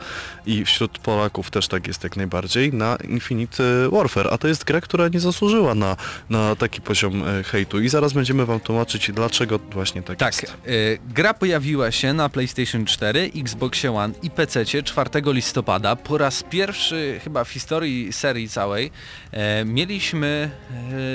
[0.50, 4.82] i wśród Polaków też tak jest jak najbardziej na Infinite Warfare, a to jest gra,
[4.82, 5.96] która nie zasłużyła na,
[6.30, 10.54] na taki poziom e, hejtu i zaraz będziemy wam tłumaczyć dlaczego właśnie tak, Tak, jest.
[10.68, 15.96] y, gra pojawiła się na PlayStation 4, Xbox One i PC 4 listopada.
[15.96, 18.92] Po raz pierwszy chyba w historii serii całej
[19.32, 20.52] e, mieliśmy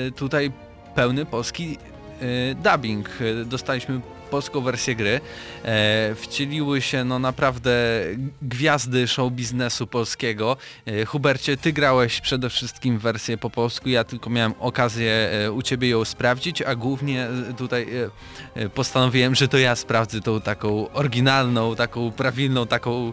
[0.07, 0.51] e, tutaj
[0.95, 1.77] pełny polski
[2.63, 3.09] dubbing.
[3.45, 4.01] Dostaliśmy
[4.35, 5.21] polską wersję gry.
[5.65, 7.71] E, wcieliły się no naprawdę
[8.41, 10.57] gwiazdy show biznesu polskiego.
[10.85, 15.61] E, Hubercie, ty grałeś przede wszystkim wersję po polsku, ja tylko miałem okazję e, u
[15.61, 17.87] ciebie ją sprawdzić, a głównie e, tutaj
[18.55, 23.11] e, postanowiłem, że to ja sprawdzę tą taką oryginalną, taką prawilną, taką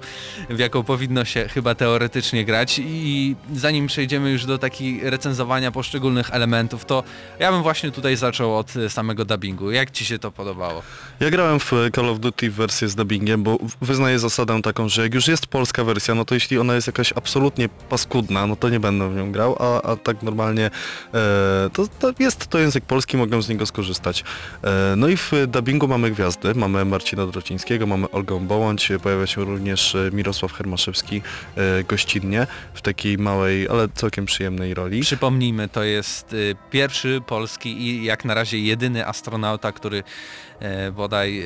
[0.51, 6.31] w jaką powinno się chyba teoretycznie grać i zanim przejdziemy już do takiej recenzowania poszczególnych
[6.31, 7.05] elementów, to
[7.39, 9.71] ja bym właśnie tutaj zaczął od samego dubbingu.
[9.71, 10.83] Jak ci się to podobało?
[11.21, 15.03] Ja grałem w Call of Duty w wersję z dubbingiem, bo wyznaję zasadę taką, że
[15.03, 18.69] jak już jest polska wersja, no to jeśli ona jest jakaś absolutnie paskudna, no to
[18.69, 22.85] nie będę w nią grał, a, a tak normalnie e, to, to jest to język
[22.85, 24.25] polski, mogę z niego skorzystać.
[24.65, 29.45] E, no i w dubbingu mamy gwiazdy, mamy Marcina Drocińskiego, mamy Olgę Bołądź, pojawia się
[29.45, 31.23] również e, Mirosław Hermaszewski
[31.57, 35.01] e, gościnnie w takiej małej, ale całkiem przyjemnej roli.
[35.01, 40.03] Przypomnijmy, to jest y, pierwszy polski i jak na razie jedyny astronauta, który
[40.93, 41.43] bodaj e,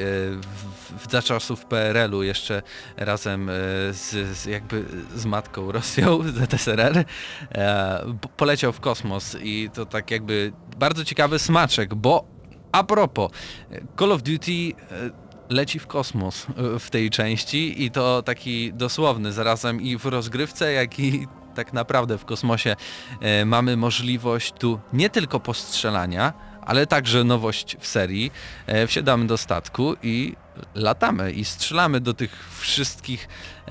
[0.98, 2.62] w, za czasów PRL-u jeszcze
[2.96, 3.52] razem e,
[3.92, 7.04] z, z jakby z matką Rosją, ZSRR,
[7.52, 12.24] e, po- poleciał w kosmos i to tak jakby bardzo ciekawy smaczek, bo
[12.72, 13.30] a propos,
[13.70, 18.72] e, Call of Duty e, leci w kosmos e, w tej części i to taki
[18.72, 22.76] dosłowny, zarazem i w rozgrywce, jak i tak naprawdę w kosmosie
[23.20, 26.32] e, mamy możliwość tu nie tylko postrzelania,
[26.66, 28.32] ale także nowość w serii.
[28.66, 30.36] E, wsiadamy do statku i
[30.74, 33.28] latamy i strzelamy do tych wszystkich
[33.68, 33.70] e,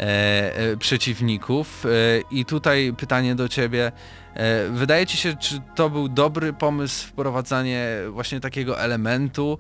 [0.56, 1.86] e, przeciwników.
[2.32, 3.92] I tutaj pytanie do Ciebie.
[4.72, 9.58] Wydaje Ci się, czy to był dobry pomysł wprowadzanie właśnie takiego elementu?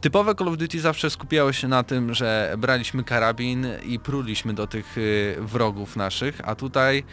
[0.00, 4.66] Typowe Call of Duty zawsze skupiało się na tym, że braliśmy karabin i pruliśmy do
[4.66, 4.96] tych
[5.38, 7.04] wrogów naszych, a tutaj,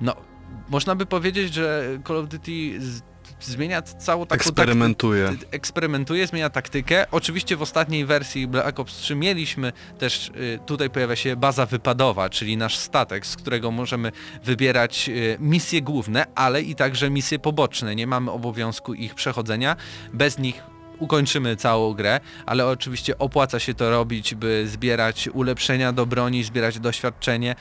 [0.00, 0.16] no,
[0.68, 2.80] można by powiedzieć, że Call of Duty
[3.40, 5.28] zmienia całą taką Eksperymentuje.
[5.28, 7.06] takty- eksperymentuje, zmienia taktykę.
[7.10, 12.30] Oczywiście w ostatniej wersji Black Ops 3 mieliśmy też, y, tutaj pojawia się baza wypadowa,
[12.30, 14.12] czyli nasz statek, z którego możemy
[14.44, 17.94] wybierać y, misje główne, ale i także misje poboczne.
[17.96, 19.76] Nie mamy obowiązku ich przechodzenia.
[20.12, 20.62] Bez nich
[20.98, 26.78] ukończymy całą grę, ale oczywiście opłaca się to robić, by zbierać ulepszenia do broni, zbierać
[26.78, 27.54] doświadczenie.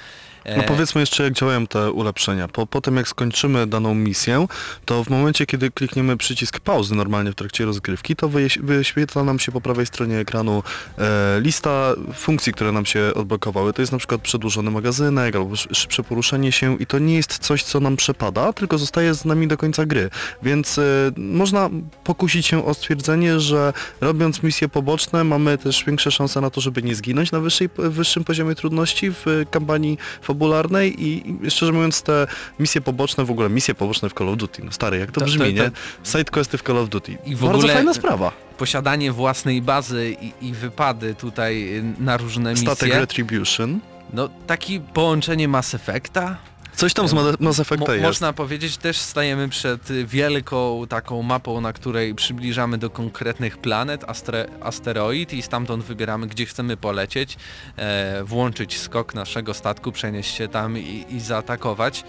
[0.58, 2.48] No powiedzmy jeszcze jak działają te ulepszenia.
[2.48, 4.48] Po, po tym jak skończymy daną misję,
[4.86, 8.30] to w momencie kiedy klikniemy przycisk pauzy normalnie w trakcie rozgrywki, to
[8.64, 10.64] wyświetla nam się po prawej stronie ekranu
[10.98, 13.74] e, lista funkcji, które nam się odblokowały.
[13.74, 17.38] To jest na przykład przedłużony magazynek albo sz- szybsze poruszanie się i to nie jest
[17.40, 20.10] coś, co nam przepada, tylko zostaje z nami do końca gry.
[20.44, 20.84] Więc e,
[21.18, 21.70] można
[22.04, 26.84] pokusić się o stwierdzenie, że robiąc misje poboczne mamy też większe szanse na to, żeby
[26.84, 32.28] nie zginąć na wyższej, wyższym poziomie trudności w kampanii fabularnej i, szczerze mówiąc te
[32.60, 35.20] misje poboczne, w ogóle misje poboczne w Call of Duty, no stary, jak to, To-
[35.20, 35.72] to- brzmi, to- nie?
[36.04, 37.18] Sidequesty w Call of Duty.
[37.26, 38.32] I w Bardzo ogóle- fajna sprawa.
[38.58, 42.66] posiadanie własnej bazy i, i wypady tutaj na różne misje.
[42.68, 43.80] Statek Retribution.
[44.14, 46.38] No taki połączenie Mass Effecta.
[46.76, 48.06] Coś tam z Ma- Mass Effecta jest.
[48.06, 54.48] można powiedzieć, też stajemy przed wielką taką mapą, na której przybliżamy do konkretnych planet, astre,
[54.62, 57.38] asteroid i stamtąd wybieramy, gdzie chcemy polecieć,
[57.78, 62.04] e, włączyć skok naszego statku, przenieść się tam i, i zaatakować.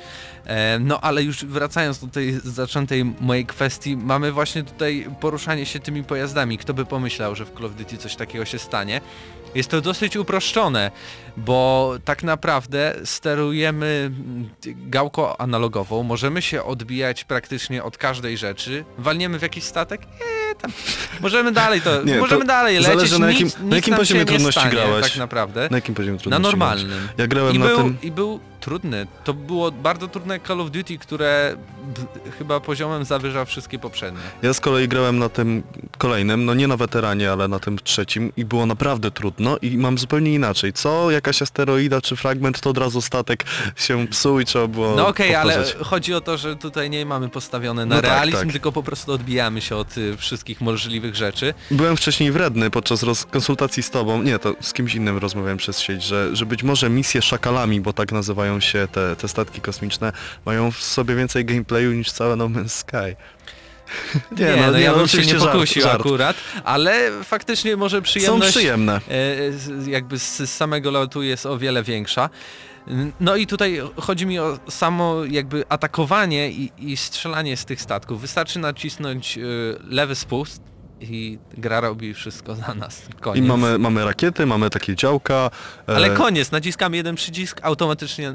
[0.46, 5.81] E, no ale już wracając do tej zaczętej mojej kwestii, mamy właśnie tutaj poruszanie się
[5.81, 6.59] tymi pojazdami.
[6.59, 9.00] Kto by pomyślał, że w Call of Duty coś takiego się stanie?
[9.54, 10.90] Jest to dosyć uproszczone,
[11.37, 14.11] bo tak naprawdę sterujemy
[14.66, 18.85] gałką analogową, możemy się odbijać praktycznie od każdej rzeczy.
[18.98, 20.00] Walniemy w jakiś statek?
[20.62, 20.72] Tam.
[21.20, 24.24] Możemy dalej to, Nie, to możemy dalej lecieć, zależy na jakim- nic, na jakim poziomie
[24.24, 25.09] trudności stanie, grałeś.
[25.09, 25.68] tak naprawdę.
[25.70, 26.88] Na jakim poziomie Na trudności normalnym.
[26.88, 27.00] grać?
[27.18, 27.96] Ja grałem I na był, tym...
[28.02, 29.07] I był trudny.
[29.24, 31.57] To było bardzo trudne Call of Duty, które
[32.38, 34.20] chyba poziomem zawyża wszystkie poprzednie.
[34.42, 35.62] Ja z kolei grałem na tym
[35.98, 39.98] kolejnym, no nie na weteranie, ale na tym trzecim i było naprawdę trudno i mam
[39.98, 40.72] zupełnie inaczej.
[40.72, 43.44] Co jakaś asteroida czy fragment, to od razu statek
[43.76, 45.87] się psuł i trzeba było No okej, ale powtarzać.
[45.87, 48.52] chodzi o to, że tutaj nie mamy postawione na No tak, realizm, tak.
[48.52, 51.55] tylko po prostu odbijamy się od y, wszystkich możliwych rzeczy.
[51.70, 55.81] Byłem wcześniej wredny podczas roz- konsultacji z tobą, nie, to z kimś innym rozmawiałem przez
[55.81, 60.12] sieć, że, że być może misje szakalami, bo tak nazywają się te, te statki kosmiczne,
[60.47, 63.16] mają w sobie więcej gameplayu niż całe No Man's Sky.
[64.38, 66.01] Nie, no, ja bym się nie żart, pokusił żart.
[66.01, 69.01] akurat, ale faktycznie może Są przyjemność przyjemne.
[69.87, 72.31] e, jakby z z samego lotu jest o wiele większa.
[73.21, 78.21] No i tutaj chodzi mi o samo jakby atakowanie i, i strzelanie z tych statków.
[78.21, 79.42] Wystarczy nacisnąć e,
[79.88, 80.62] lewy spust
[81.00, 83.02] i gra robi wszystko za nas.
[83.11, 83.44] I Koniec.
[83.46, 85.50] mamy, mamy rakiety, mamy takie działka.
[85.88, 88.35] e, Ale koniec, naciskamy jeden przycisk, automatycznie e,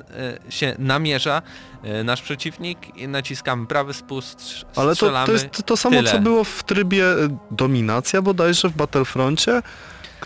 [0.50, 1.42] się namierza
[1.84, 5.26] e, nasz przeciwnik i naciskamy prawy spust, strz- Ale to, strzelamy.
[5.26, 6.12] to jest to samo, Tyle.
[6.12, 7.06] co było w trybie
[7.52, 9.62] dominacja bodajże w Battlefroncie,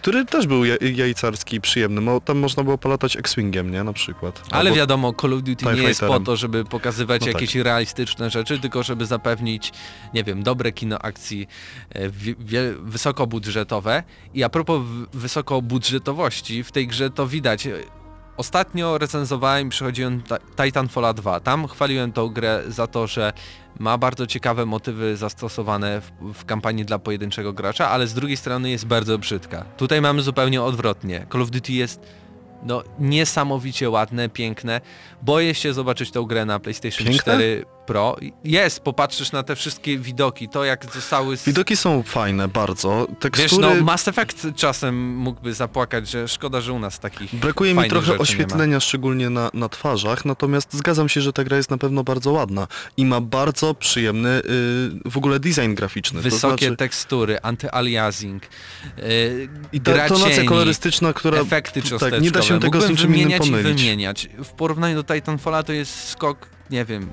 [0.05, 2.01] który też był ja- jajcarski i przyjemny.
[2.01, 3.83] Mo, tam można było polatać X-Wingiem, nie?
[3.83, 4.41] Na przykład.
[4.51, 7.33] Ale Albo- wiadomo, Call of Duty nie jest po to, żeby pokazywać No tak.
[7.41, 9.71] jakieś realistyczne rzeczy, tylko żeby zapewnić,
[10.13, 11.47] nie wiem, dobre kino akcji
[11.89, 12.09] e,
[12.79, 14.03] wysokobudżetowe.
[14.33, 14.81] I a propos
[15.13, 17.67] wysokobudżetowości, w tej grze to widać.
[18.37, 21.39] Ostatnio recenzowałem i przechodziłem Ta- Titanfalla 2.
[21.39, 23.33] Tam chwaliłem tą grę za to, że
[23.79, 28.69] ma bardzo ciekawe motywy zastosowane w, w kampanii dla pojedynczego gracza, ale z drugiej strony
[28.69, 29.65] jest bardzo brzydka.
[29.77, 31.25] Tutaj mamy zupełnie odwrotnie.
[31.31, 32.01] Call of Duty jest
[32.63, 34.81] no niesamowicie ładne, piękne.
[35.21, 37.33] Boję się zobaczyć tą grę na PlayStation Piękne?
[37.33, 38.15] 4 Pro.
[38.43, 41.37] Jest, popatrzysz na te wszystkie widoki, to jak zostały...
[41.37, 41.45] Z...
[41.45, 43.07] Widoki są fajne bardzo.
[43.09, 43.67] Wiesz, Tekstury...
[43.67, 48.17] no Mass Effect czasem mógłby zapłakać, że szkoda, że u nas takich Brakuje mi trochę
[48.17, 52.31] oświetlenia, szczególnie na, na twarzach, natomiast zgadzam się, że ta gra jest na pewno bardzo
[52.31, 52.67] ładna
[52.97, 54.41] i ma bardzo przyjemny y,
[55.05, 56.21] w ogóle design graficzny.
[56.21, 58.39] Wysokie to znaczy, tekstury, anty-aliasing,
[58.97, 61.39] yy, I ta gra tonacja cieni, kolorystyczna, która...
[61.39, 63.77] efekty tak, nie da się tego z niczym innym pomylić.
[63.77, 64.29] wymieniać.
[64.43, 67.09] W porównaniu do Titanfalla to jest skok, nie wiem,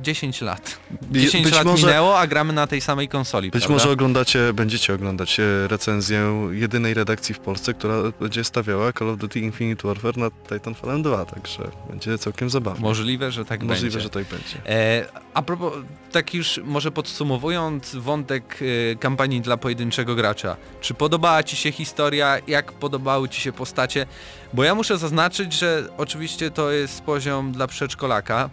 [0.00, 0.78] 10 lat.
[1.02, 3.74] Być 10 lat może- minęło, a gramy na tej samej konsoli, Być prawda?
[3.74, 9.18] może oglądacie, będziecie oglądać e, recenzję jedynej redakcji w Polsce, która będzie stawiała Call of
[9.18, 12.80] Duty Infinite Warfare na Titanfallem 2, także będzie całkiem zabawne.
[12.80, 14.00] Możliwe, że tak Możliwe, będzie.
[14.00, 14.56] że tak będzie.
[14.66, 15.72] E, a propos,
[16.12, 18.58] tak już może podsumowując wątek
[18.92, 20.56] e, kampanii dla pojedynczego gracza.
[20.80, 22.38] Czy podobała Ci się historia?
[22.46, 24.06] Jak podobały Ci się postacie?
[24.54, 28.50] Bo ja muszę zaznaczyć, że oczywiście to jest poziom dla przedszkolaka,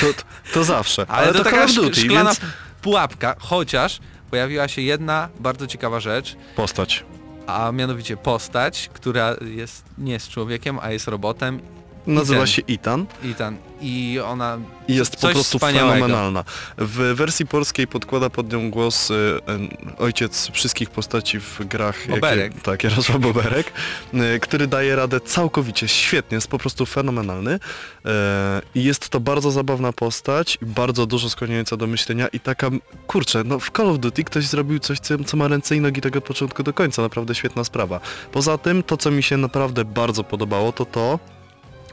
[0.00, 0.06] To,
[0.54, 1.06] to zawsze.
[1.08, 2.40] ale, to, to taka Call Duty, szklana więc
[2.82, 4.00] pułapka, chociaż
[4.30, 7.04] pojawiła się jedna bardzo ciekawa rzecz, postać.
[7.46, 11.60] a mianowicie postać, która jest nie jest człowiekiem, a jest robotem
[12.06, 12.46] Nazywa Ethan.
[12.46, 15.92] się Itan I ten, i ona i jest po prostu wspaniałego.
[15.92, 16.44] fenomenalna.
[16.78, 22.08] W wersji polskiej podkłada pod nią głos y, y, ojciec wszystkich postaci w grach.
[22.08, 22.62] Boberek.
[22.62, 23.72] tak, Jarosław Boberek,
[24.14, 27.54] y, który daje radę całkowicie, świetnie, jest po prostu fenomenalny.
[27.54, 27.58] Y,
[28.74, 32.70] I jest to bardzo zabawna postać, bardzo dużo skłaniająca do myślenia i taka,
[33.06, 36.18] kurczę, no w Call of Duty ktoś zrobił coś, co, ma ręce i nogi tego
[36.18, 38.00] od początku do końca, naprawdę świetna sprawa.
[38.32, 41.18] Poza tym, to co mi się naprawdę bardzo podobało, to to,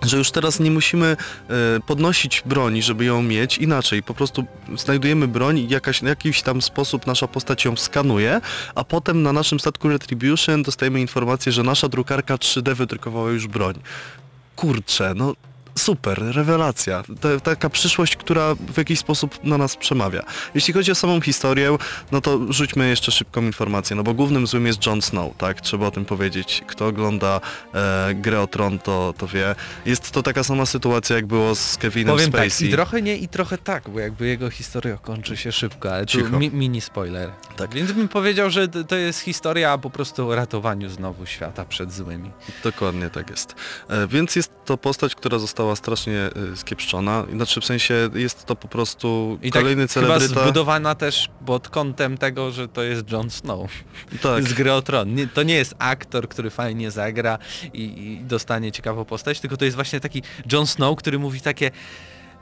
[0.02, 1.56] że już teraz nie musimy e,
[1.88, 4.04] podnosić broni, żeby ją mieć inaczej.
[4.04, 4.46] Po prostu
[4.76, 8.42] znajdujemy broń i jakaś, jakiś tam sposób nasza postać ją skanuje,
[8.76, 13.74] a potem na naszym statku Retribution dostajemy informację, że nasza drukarka 3D wydrukowała już broń.
[14.56, 15.34] Kurczę, no
[15.80, 17.04] super, rewelacja.
[17.22, 20.24] Ta, taka przyszłość, która w jakiś sposób na nas przemawia.
[20.56, 21.78] Jeśli chodzi o samą historię,
[22.12, 25.62] no to rzućmy jeszcze szybką informację, no bo głównym złym jest Jon Snow, tak?
[25.62, 26.62] Trzeba o tym powiedzieć.
[26.68, 27.42] Kto ogląda
[27.74, 29.56] e, grę o Tron, to, to wie.
[29.86, 32.68] Jest to taka sama sytuacja, jak było z Kevinem Powiem tak, Spacey.
[32.68, 36.12] i trochę nie, i trochę tak, bo jakby jego historia kończy się szybko, ale tu
[36.12, 36.40] Cicho.
[36.40, 37.32] mi, mini spoiler.
[37.58, 37.74] Tak.
[37.74, 41.94] Więc bym powiedział, że to to jest historia po prostu o ratowaniu znowu świata przed
[41.94, 42.32] złymi.
[42.64, 43.56] Dokładnie tak jest.
[43.90, 46.18] E, więc jest to postać, która została strasznie
[46.54, 47.26] e, skiepszczona.
[47.34, 50.44] Znaczy w sensie jest to po prostu I tak kolejny chyba celebryta.
[50.44, 53.72] zbudowana też pod kątem tego, że to jest Jon Snow
[54.22, 54.44] tak.
[54.44, 55.16] z gry o Tron.
[55.16, 57.38] Nie, to nie jest aktor, który fajnie zagra
[57.74, 61.72] i, i dostanie ciekawą postać, tylko to jest właśnie taki Jon Snow, który mówi takie,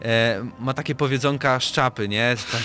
[0.01, 2.35] e, ma takie powiedzonka szczapy, nie?
[2.51, 2.61] Tak,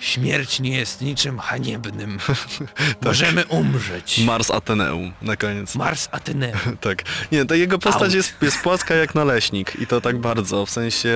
[0.00, 2.18] Śmierć nie jest niczym haniebnym.
[3.04, 4.18] Możemy umrzeć.
[4.24, 5.74] Mars Ateneum na koniec.
[5.74, 6.58] Mars Ateneum.
[6.80, 7.02] Tak.
[7.32, 11.08] Nie, to jego postać jest, jest płaska jak naleśnik i to tak bardzo, w sensie...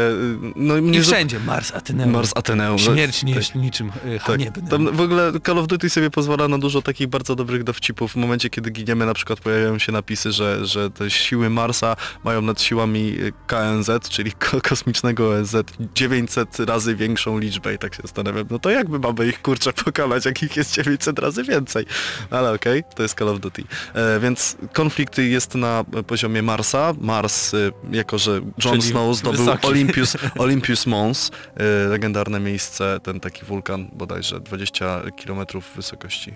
[0.56, 2.10] No, mnie I wszędzie Mars Ateneum.
[2.10, 2.78] Mars Ateneum.
[2.78, 4.22] Śmierć nie tak, jest niczym y, Tak.
[4.22, 4.66] haniebnym.
[4.66, 8.12] Tam w ogóle Call of Duty sobie pozwala na dużo takich bardzo dobrych dowcipów.
[8.12, 12.42] W momencie, kiedy giniemy, na przykład pojawiają się napisy, że, że te siły Marsa mają
[12.42, 15.56] nad siłami y, KNZ, czyli ko- kosmicznego ONZ
[15.94, 20.24] 900 razy większą liczbę i tak się zastanawiam, no to jakby mamy ich kurczę pokonać,
[20.24, 21.86] jak ich jest 900 razy więcej.
[22.30, 23.64] Ale okej, to jest Call of Duty.
[23.94, 26.92] E, więc konflikt jest na poziomie Marsa.
[27.00, 29.66] Mars, y, jako że Jon Snow zdobył wysoki.
[29.66, 35.46] Olympus, Olympus Mons, y, legendarne miejsce, ten taki wulkan bodajże 20 km
[35.76, 36.34] wysokości.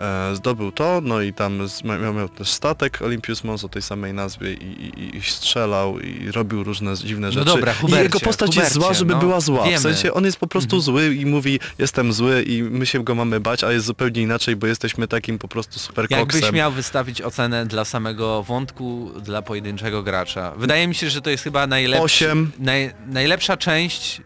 [0.00, 3.82] E, zdobył to, no i tam z, miał, miał też statek Olympus Mons o tej
[3.82, 7.46] samej nazwie i, i, i strzelał i robił różne dziwne rzeczy.
[7.46, 9.64] dobra, I Hubercie, jego postać jest zła, Hubercie, żeby no, była zła.
[9.64, 9.78] wiemy.
[9.78, 13.14] W sensie on jest po prostu zły i mówi jestem zły i my się go
[13.14, 16.54] mamy bać, a jest zupełnie inaczej, bo jesteśmy takim po prostu super Jakbyś koksem.
[16.54, 20.52] miał wystawić ocenę dla samego wątku, dla pojedynczego gracza.
[20.56, 24.20] Wydaje mi się, że to jest chyba najlepszy, naj, najlepsza część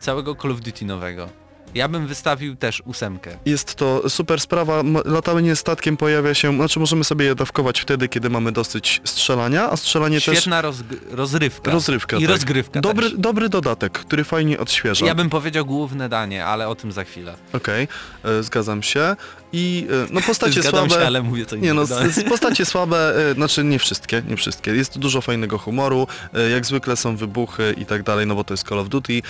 [0.00, 1.43] całego Call of Duty nowego.
[1.74, 3.30] Ja bym wystawił też ósemkę.
[3.46, 8.30] Jest to super sprawa, latanie statkiem pojawia się, znaczy możemy sobie je dawkować wtedy, kiedy
[8.30, 10.62] mamy dosyć strzelania, a strzelanie też Świetna
[11.10, 11.70] rozrywka.
[11.70, 12.16] rozrywka.
[12.16, 12.30] I tak.
[12.30, 13.18] rozgrywka dobry, też.
[13.18, 15.06] dobry dodatek, który fajnie odświeża.
[15.06, 17.34] Ja bym powiedział główne danie, ale o tym za chwilę.
[17.52, 17.88] Okej,
[18.24, 19.16] e, zgadzam się.
[19.52, 21.02] I e, no postacie Zgadzam słabe.
[21.02, 24.70] się, ale mówię co Nie no, z, postacie słabe, e, znaczy nie wszystkie, nie wszystkie.
[24.74, 26.06] Jest dużo fajnego humoru,
[26.52, 29.22] jak zwykle są wybuchy i tak dalej, no bo to jest Call of Duty.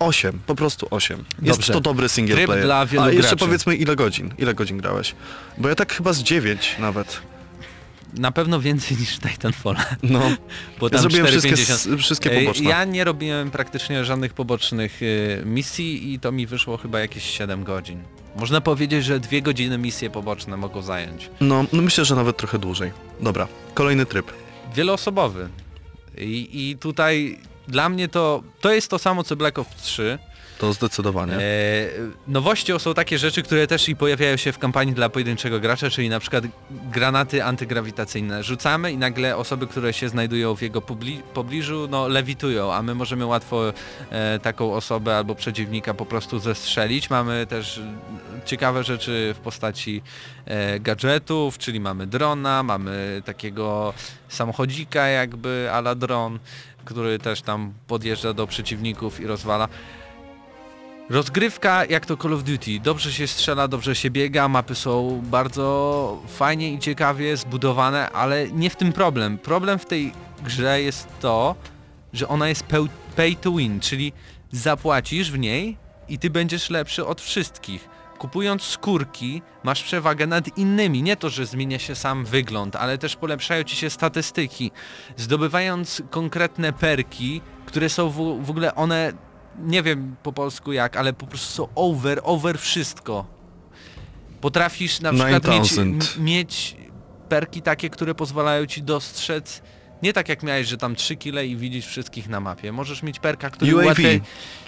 [0.00, 1.24] E, 8, po prostu 8.
[1.42, 1.72] Jest Dobrze.
[1.72, 2.64] to dobry single Tryb player.
[2.64, 3.36] dla wielu A jeszcze graczy.
[3.46, 5.14] powiedzmy ile godzin, ile godzin grałeś?
[5.58, 7.20] Bo ja tak chyba z 9 nawet.
[8.14, 9.76] Na pewno więcej niż Titanfall.
[10.02, 10.20] No,
[10.80, 11.30] Bo ja tam zrobiłem 4,50.
[11.30, 12.70] wszystkie, s- wszystkie poboczne.
[12.70, 17.64] Ja nie robiłem praktycznie żadnych pobocznych y, misji i to mi wyszło chyba jakieś 7
[17.64, 18.02] godzin.
[18.36, 21.30] Można powiedzieć, że dwie godziny misje poboczne mogą zająć.
[21.40, 22.90] No, no myślę, że nawet trochę dłużej.
[23.20, 24.32] Dobra, kolejny tryb.
[24.74, 25.48] Wieloosobowy.
[26.18, 27.38] I, I tutaj
[27.70, 30.18] dla mnie to, to jest to samo co Black Ops 3.
[30.60, 31.32] To zdecydowanie.
[31.34, 31.40] E,
[32.28, 36.08] nowością są takie rzeczy, które też i pojawiają się w kampanii dla pojedynczego gracza, czyli
[36.08, 38.42] na przykład granaty antygrawitacyjne.
[38.42, 42.94] Rzucamy i nagle osoby, które się znajdują w jego pobli- pobliżu, no lewitują, a my
[42.94, 43.72] możemy łatwo
[44.10, 47.10] e, taką osobę albo przeciwnika po prostu zestrzelić.
[47.10, 47.80] Mamy też
[48.44, 50.02] ciekawe rzeczy w postaci
[50.44, 53.94] e, gadżetów, czyli mamy drona, mamy takiego
[54.28, 56.38] samochodzika jakby ala dron,
[56.90, 59.68] który też tam podjeżdża do przeciwników i rozwala.
[61.10, 62.80] Rozgrywka jak to Call of Duty.
[62.80, 68.70] Dobrze się strzela, dobrze się biega, mapy są bardzo fajnie i ciekawie zbudowane, ale nie
[68.70, 69.38] w tym problem.
[69.38, 70.12] Problem w tej
[70.44, 71.54] grze jest to,
[72.12, 72.64] że ona jest
[73.16, 74.12] pay to win, czyli
[74.52, 75.76] zapłacisz w niej
[76.08, 77.89] i ty będziesz lepszy od wszystkich.
[78.20, 81.02] Kupując skórki masz przewagę nad innymi.
[81.02, 84.70] Nie to, że zmienia się sam wygląd, ale też polepszają ci się statystyki.
[85.16, 89.12] Zdobywając konkretne perki, które są w, w ogóle one
[89.58, 93.26] nie wiem po polsku jak, ale po prostu są over, over wszystko.
[94.40, 95.82] Potrafisz na przykład mieć, 9000.
[95.82, 96.76] m- mieć
[97.28, 99.62] perki takie, które pozwalają ci dostrzec
[100.02, 102.72] Nie tak jak miałeś, że tam 3 kile i widzisz wszystkich na mapie.
[102.72, 103.84] Możesz mieć perka, który UAV.
[103.84, 104.08] ułatwia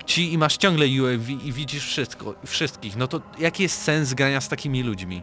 [0.06, 2.96] ci i masz ciągle UAV i widzisz wszystko, wszystkich.
[2.96, 5.22] No to jaki jest sens grania z takimi ludźmi?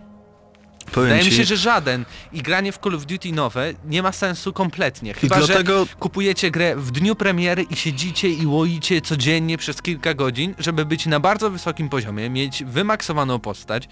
[0.92, 2.06] Powiem Wydaje mi się, że żaden.
[2.34, 5.12] I granie w Call of Duty nowe nie ma sensu kompletnie.
[5.12, 9.82] i Chyba, dlatego że kupujecie grę w dniu premiery i siedzicie i łoicie codziennie przez
[9.82, 13.88] kilka godzin, żeby być na bardzo wysokim poziomie, mieć wymaksowaną postać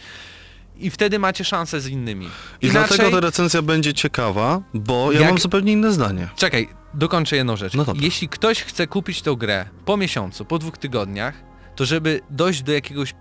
[0.80, 2.30] i wtedy macie szansę z innymi.
[2.62, 6.30] I dlatego ta recenzja będzie ciekawa, bo ja Jak- mam zupełnie inne zdanie.
[6.36, 7.74] Czekaj, dokończę jedną rzecz.
[7.74, 8.04] No dobra.
[8.04, 11.34] Jeśli ktoś chce kupić tą grę po miesiącu, po dwóch tygodniach,
[11.76, 13.14] to żeby dojść do jakiegoś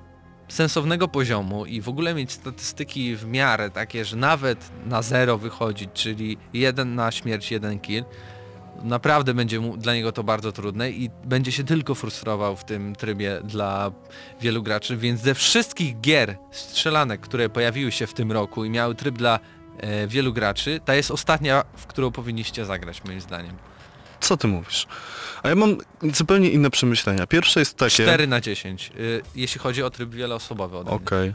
[0.49, 5.91] sensownego poziomu i w ogóle mieć statystyki w miarę takie, że nawet na zero wychodzić,
[5.95, 8.05] czyli jeden na śmierć, jeden kill,
[8.83, 12.97] naprawdę będzie mu, dla niego to bardzo trudne i będzie się tylko frustrował w tym
[12.97, 13.93] trybie dla
[14.41, 18.95] wielu graczy, więc ze wszystkich gier strzelanek, które pojawiły się w tym roku i miały
[18.95, 19.41] tryb dla
[19.79, 23.57] e, wielu graczy, ta jest ostatnia, w którą powinniście zagrać moim zdaniem.
[24.21, 24.87] Co ty mówisz?
[25.43, 25.77] A ja mam
[26.15, 27.27] zupełnie inne przemyślenia.
[27.27, 28.03] Pierwsze jest takie...
[28.03, 30.97] 4 na 10, y, jeśli chodzi o tryb wieloosobowy ode mnie.
[30.97, 31.35] Okej.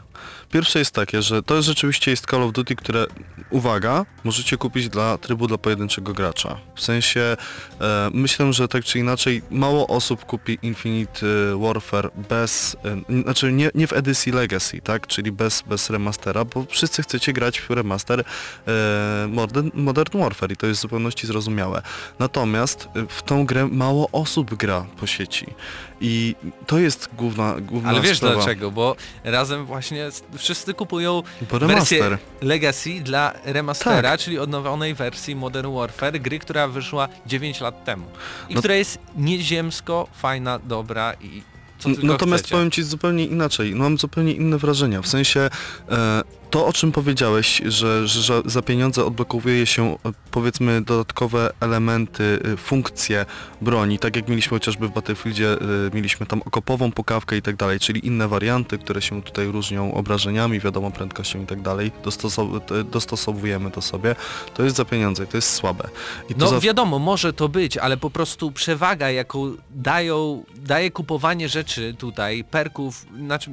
[0.50, 3.06] Pierwsze jest takie, że to rzeczywiście jest Call of Duty, które,
[3.50, 6.58] uwaga, możecie kupić dla trybu dla pojedynczego gracza.
[6.74, 7.36] W sensie,
[7.80, 12.76] e, myślę, że tak czy inaczej, mało osób kupi Infinite e, Warfare bez,
[13.08, 17.32] e, znaczy nie, nie w edycji Legacy, tak, czyli bez, bez remastera, bo wszyscy chcecie
[17.32, 18.24] grać w remaster
[18.66, 21.82] e, Modern, Modern Warfare i to jest w zupełności zrozumiałe.
[22.18, 25.46] Natomiast e, w tą grę mało osób gra po sieci
[26.00, 26.34] i
[26.66, 28.34] to jest główna, główna Ale wiesz sprawa.
[28.34, 30.08] dlaczego, bo razem właśnie
[30.38, 32.18] wszyscy kupują wersję.
[32.40, 34.20] Legacy dla remastera, Tak.
[34.20, 38.04] czyli odnowionej wersji Modern Warfare, gry, która wyszła 9 lat temu.
[38.48, 41.42] I No- która jest nieziemsko fajna, dobra i
[42.02, 42.54] Natomiast chcecie.
[42.54, 45.40] powiem Ci zupełnie inaczej, no, mam zupełnie inne wrażenia, w sensie
[45.90, 49.96] e, to o czym powiedziałeś, że, że, za pieniądze odblokowuje się e,
[50.30, 53.26] powiedzmy dodatkowe elementy, e, funkcje
[53.60, 55.56] broni, tak jak mieliśmy chociażby w Battlefieldzie, e,
[55.94, 60.60] mieliśmy tam okopową pukawkę i tak dalej, czyli inne warianty, które się tutaj różnią obrażeniami,
[60.60, 61.92] wiadomo prędkością i tak dalej,
[62.90, 64.14] dostosowujemy to sobie,
[64.54, 65.88] to jest za pieniądze i to jest słabe.
[66.28, 66.60] I No za...
[66.60, 73.06] wiadomo, może to być, ale po prostu przewaga, jaką dają, daje kupowanie rzeczy tutaj, perków,
[73.26, 73.50] znaczy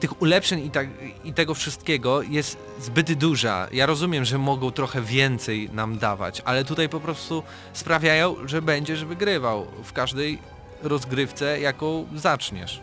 [0.00, 0.88] tych ulepszeń i, tak,
[1.24, 3.68] i tego wszystkiego jest zbyt duża.
[3.72, 7.42] Ja rozumiem, że mogą trochę więcej nam dawać, ale tutaj po prostu
[7.72, 10.38] sprawiają, że będziesz wygrywał w każdej
[10.82, 12.80] rozgrywce, jaką zaczniesz.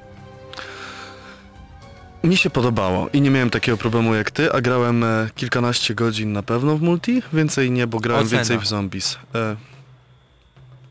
[2.24, 6.34] Mi się podobało i nie miałem takiego problemu jak ty, a grałem e, kilkanaście godzin
[6.34, 8.38] na pewno w multi, więcej nie, bo grałem Ocena.
[8.40, 9.18] więcej w zombies.
[9.36, 9.56] E,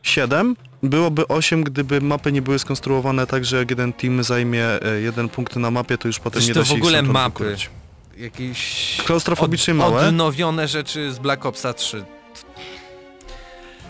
[0.03, 0.57] 7?
[0.83, 5.29] Byłoby 8, gdyby mapy nie były skonstruowane tak, że jak jeden team zajmie e, jeden
[5.29, 7.15] punkt na mapie, to już potem Przecież nie to da w się ich ogóle stamtąd
[7.15, 7.45] mapy.
[7.45, 7.71] wykuć.
[8.17, 10.09] Jakieś Klaustrofobicznie małe.
[10.09, 12.05] odnowione rzeczy z Black Opsa 3.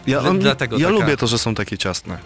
[0.07, 2.19] Ja, on, dlatego ja taka- lubię to, że są takie ciasne.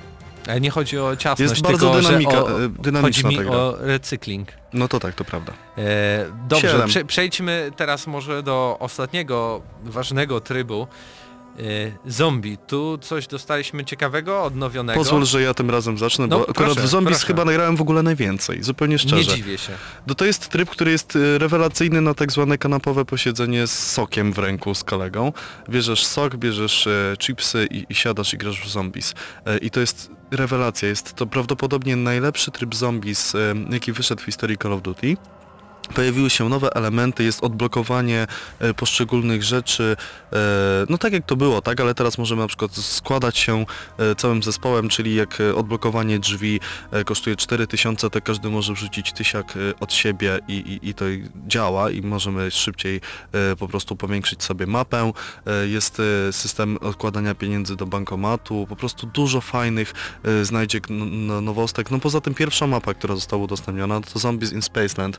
[0.48, 3.42] Ale nie chodzi o ciasność, Jest bardzo tylko, dynamika, o, e, chodzi dynamiczna mi ta
[3.44, 3.52] gra.
[3.56, 4.48] o recykling.
[4.72, 5.52] No to tak, to prawda.
[5.78, 10.86] E, dobrze, prze, przejdźmy teraz może do ostatniego ważnego trybu.
[11.58, 12.58] E, zombie.
[12.58, 14.98] Tu coś dostaliśmy ciekawego, odnowionego.
[15.00, 17.26] Pozwól, że ja tym razem zacznę, No, bo akurat proszę, w zombies proszę.
[17.26, 19.34] chyba nagrałem w ogóle najwięcej, zupełnie Nie szczerze.
[19.36, 19.72] dziwię się.
[20.06, 24.32] No to jest tryb, który jest y, rewelacyjny na tak zwane kanapowe posiedzenie z sokiem
[24.32, 25.32] w ręku z kolegą.
[25.70, 29.14] Bierzesz sok, bierzesz e, chipsy i, i siadasz i grasz w zombies.
[29.62, 30.88] I to jest rewelacja.
[30.88, 33.32] Jest to prawdopodobnie najlepszy tryb zombies,
[33.70, 35.16] jaki wyszedł w historii Call of Duty.
[35.94, 38.26] Pojawiły się nowe elementy, jest odblokowanie
[38.58, 39.96] e, poszczególnych rzeczy,
[40.32, 40.36] e,
[40.88, 43.64] no tak jak to było, tak, ale teraz możemy na przykład składać się
[43.98, 46.60] e, całym zespołem, czyli jak odblokowanie drzwi
[47.06, 51.04] kosztuje 4000, to każdy może wrzucić tysiak od siebie i, i, i to
[51.46, 53.00] działa i możemy szybciej
[53.58, 55.12] po prostu powiększyć sobie mapę.
[55.66, 60.56] Jest system odkładania pieniędzy do bankomatu, po prostu dużo fajnych e,
[60.90, 61.90] n- nowostek.
[61.90, 65.18] No poza tym pierwsza mapa, która została udostępniona, to Zombies in Spaceland,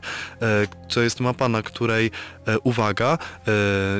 [0.88, 2.10] to jest mapa, na której,
[2.46, 3.50] e, uwaga, e,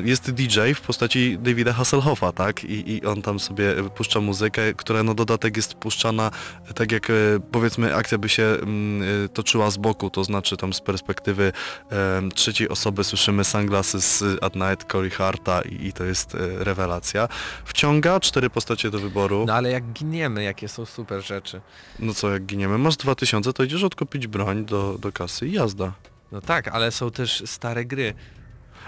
[0.05, 2.63] jest DJ w postaci Davida Hasselhoffa, tak?
[2.63, 6.31] I, I on tam sobie puszcza muzykę, która na dodatek jest puszczana
[6.69, 7.11] e, tak jak
[7.51, 11.51] powiedzmy akcja by się mm, toczyła z boku, to znaczy tam z perspektywy
[12.35, 17.27] trzeciej osoby słyszymy Sunglasses at Night Corey Harta i, i to jest rewelacja.
[17.65, 19.45] Wciąga cztery postacie do wyboru.
[19.47, 21.61] No ale jak giniemy, jakie są super rzeczy.
[21.99, 25.93] No co, jak giniemy, masz 2000, to idziesz odkupić broń do, do kasy i jazda.
[26.31, 28.13] No tak, ale są też stare gry.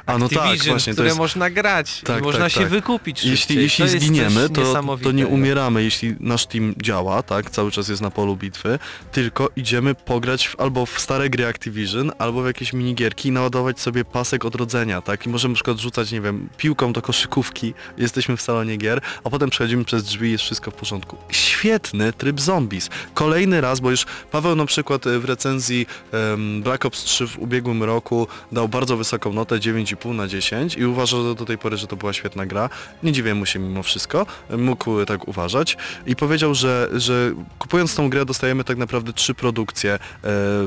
[0.05, 1.17] A no tak, właśnie, to które jest...
[1.17, 2.69] można grać Tak, i można tak, się tak.
[2.69, 3.25] wykupić.
[3.25, 7.71] Jeśli, To jeśli coś zginiemy, to, to nie umieramy, jeśli nasz team działa, tak, cały
[7.71, 8.79] czas jest na polu bitwy,
[9.11, 13.79] tylko idziemy pograć w, albo w stare gry Activision, albo w jakieś minigierki i naładować
[13.79, 18.37] sobie pasek odrodzenia, tak, i możemy na przykład rzucać, nie wiem, piłką do koszykówki, jesteśmy
[18.37, 21.17] w salonie gier, a potem przechodzimy przez drzwi i jest wszystko w porządku.
[21.29, 22.89] Świetny tryb zombies.
[23.13, 27.39] Kolejny raz, bo już Paweł na przykład e, w recenzji em, Black Ops 3 w
[27.39, 29.59] ubiegłym roku dał bardzo wysoką notę
[29.95, 32.69] 9,5 na 10 i uważa że do tej pory, że to była świetna gra.
[33.03, 34.25] Nie dziwię mu się mimo wszystko,
[34.57, 39.33] mógł e, tak uważać i powiedział, że, że kupując tą grę dostajemy tak naprawdę trzy
[39.33, 39.99] produkcje e,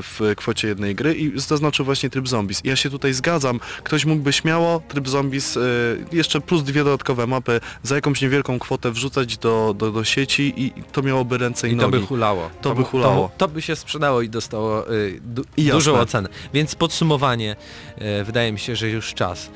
[0.01, 2.65] w kwocie jednej gry i zaznaczył właśnie tryb zombies.
[2.65, 5.61] I ja się tutaj zgadzam, ktoś mógłby śmiało tryb zombies, e,
[6.11, 10.83] jeszcze plus dwie dodatkowe mapy za jakąś niewielką kwotę wrzucać do, do, do sieci i
[10.91, 11.99] to miałoby ręce i, I to nogi.
[11.99, 12.49] by hulało.
[12.61, 13.29] To by hulało.
[13.37, 16.29] To, to by się sprzedało i dostało y, du, I dużą ocenę.
[16.53, 17.55] Więc podsumowanie,
[18.21, 19.49] y, wydaje mi się, że już czas.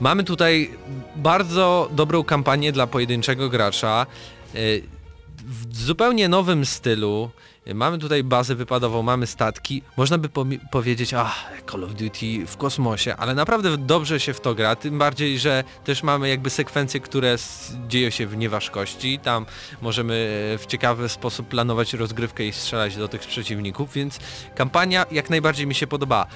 [0.00, 0.70] Mamy tutaj
[1.16, 4.06] bardzo dobrą kampanię dla pojedynczego gracza.
[4.54, 4.82] y,
[5.44, 7.30] w zupełnie nowym stylu.
[7.74, 9.82] Mamy tutaj bazę wypadową, mamy statki.
[9.96, 14.40] Można by pomi- powiedzieć, ach, Call of Duty w kosmosie, ale naprawdę dobrze się w
[14.40, 17.36] to gra, tym bardziej, że też mamy jakby sekwencje, które
[17.88, 19.18] dzieją się w nieważkości.
[19.18, 19.46] Tam
[19.82, 20.14] możemy
[20.54, 24.18] e, w ciekawy sposób planować rozgrywkę i strzelać do tych przeciwników, więc
[24.54, 26.26] kampania jak najbardziej mi się podoba.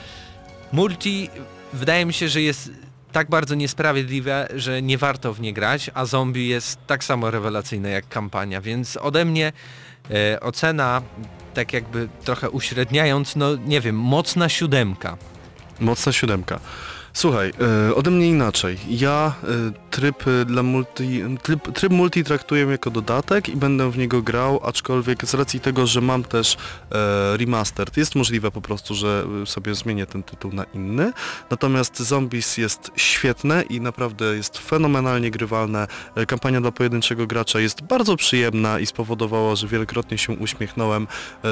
[0.72, 1.30] Multi
[1.74, 2.70] wydaje mi się, że jest
[3.12, 7.90] tak bardzo niesprawiedliwe, że nie warto w nie grać, a zombie jest tak samo rewelacyjne
[7.90, 9.52] jak kampania, więc ode mnie
[10.10, 11.02] e, ocena,
[11.54, 15.16] tak jakby trochę uśredniając, no nie wiem, mocna siódemka.
[15.80, 16.60] Mocna siódemka.
[17.16, 17.52] Słuchaj,
[17.90, 18.78] e, ode mnie inaczej.
[18.88, 19.46] Ja e,
[19.90, 24.60] tryb e, dla multi, tryb, tryb multi traktuję jako dodatek i będę w niego grał,
[24.64, 26.56] aczkolwiek z racji tego, że mam też
[26.92, 31.12] e, remastered, jest możliwe po prostu, że sobie zmienię ten tytuł na inny.
[31.50, 35.86] Natomiast Zombies jest świetne i naprawdę jest fenomenalnie grywalne.
[36.26, 41.06] Kampania dla pojedynczego gracza jest bardzo przyjemna i spowodowała, że wielokrotnie się uśmiechnąłem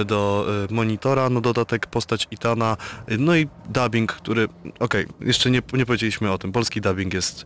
[0.07, 1.31] do monitora.
[1.31, 2.77] No dodatek postać Itana,
[3.19, 4.49] no i dubbing, który,
[4.79, 7.45] okej, jeszcze nie, nie powiedzieliśmy o tym, polski dubbing jest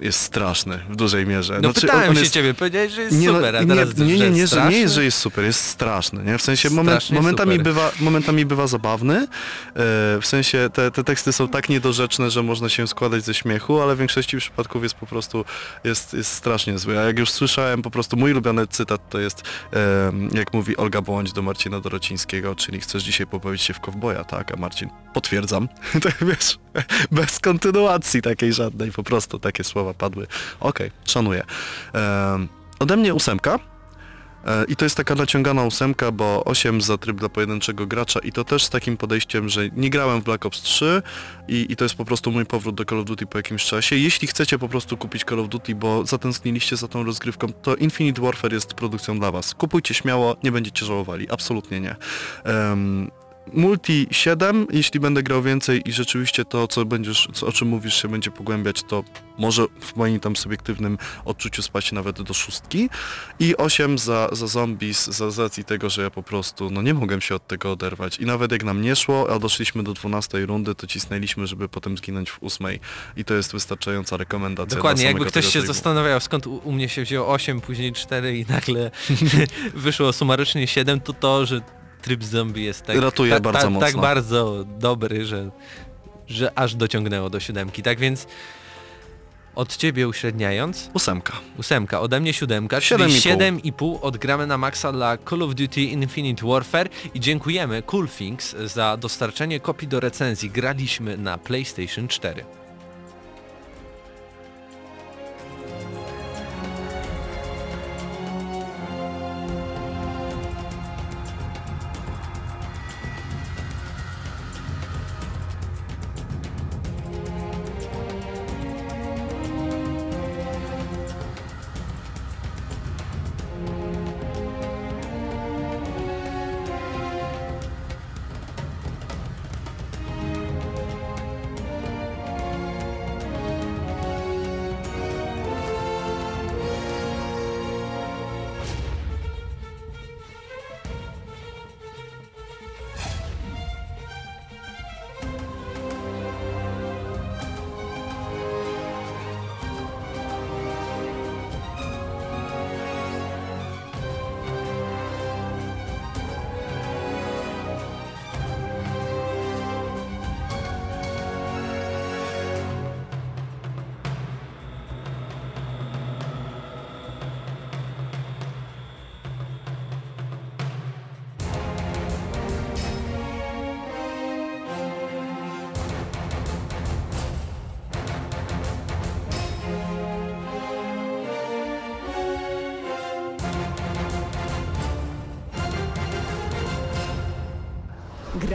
[0.00, 1.58] jest straszny w dużej mierze.
[1.62, 3.66] No pytałem on- on się jest- ciebie, powiedziałeś, że jest nie, no, super, a nie,
[3.66, 6.38] teraz nie, nie, nie, jest że, nie jest, że jest super, jest straszny, nie?
[6.38, 7.64] W sensie moment, momentami, super.
[7.64, 9.26] bywa, momentami bywa zabawny, e,
[10.20, 13.94] w sensie te, te teksty są tak niedorzeczne, że można się składać ze śmiechu, ale
[13.94, 15.44] w większości przypadków jest po prostu,
[15.84, 16.98] jest, jest strasznie zły.
[16.98, 19.42] A jak już słyszałem, po prostu mój ulubiony cytat to jest,
[20.32, 24.52] jak mówi Olga Błądź do Marcina Dorocińskiego, czyli chcesz dzisiaj pobawić się w kowboja, tak?
[24.52, 25.68] A Marcin, potwierdzam.
[26.02, 26.58] tak wiesz,
[27.10, 30.26] bez kontynuacji takiej żadnej, po prostu takie słowa padły.
[30.60, 31.42] Okej, szanuję.
[31.94, 32.46] E,
[32.78, 33.58] ode mnie ósemka.
[34.46, 38.32] E, I to jest taka naciągana ósemka, bo 8 za tryb dla pojedynczego gracza i
[38.32, 41.02] to też z takim podejściem, że nie grałem w Black Ops 3
[41.48, 43.96] i, i to jest po prostu mój powrót do Call of Duty po jakimś czasie.
[43.96, 48.22] Jeśli chcecie po prostu kupić Call of Duty, bo zatęskniliście za tą rozgrywką, to Infinite
[48.22, 49.54] Warfare jest produkcją dla Was.
[49.54, 51.96] Kupujcie śmiało, nie będziecie żałowali, absolutnie nie.
[53.52, 58.02] Multi 7, jeśli będę grał więcej i rzeczywiście to, co będziesz, co, o czym mówisz,
[58.02, 59.04] się będzie pogłębiać, to
[59.38, 62.90] może w moim tam subiektywnym odczuciu spać nawet do szóstki.
[63.38, 66.94] I 8 za, za zombies, za z racji tego, że ja po prostu, no nie
[66.94, 68.18] mogłem się od tego oderwać.
[68.18, 71.96] I nawet jak nam nie szło, a doszliśmy do 12 rundy, to cisnęliśmy, żeby potem
[71.96, 72.66] zginąć w 8.
[73.16, 75.66] I to jest wystarczająca rekomendacja Dokładnie, jakby ktoś się trybu.
[75.66, 78.90] zastanawiał skąd u, u mnie się wzięło 8, później 4 i nagle
[79.74, 81.60] wyszło sumarycznie 7, to to, że
[82.06, 83.86] tryb zombie jest tak, Ratuje ta, bardzo ta, mocno.
[83.86, 85.50] tak bardzo dobry, że,
[86.26, 87.82] że aż dociągnęło do siódemki.
[87.82, 88.26] Tak więc
[89.54, 91.32] od ciebie uśredniając, Ósemka.
[91.58, 93.96] ósemka, ode mnie siódemka, Siedem czyli i pół.
[93.96, 98.96] 7,5 odgramy na maksa dla Call of Duty Infinite Warfare i dziękujemy Cool Things za
[98.96, 100.50] dostarczenie kopii do recenzji.
[100.50, 102.44] Graliśmy na PlayStation 4.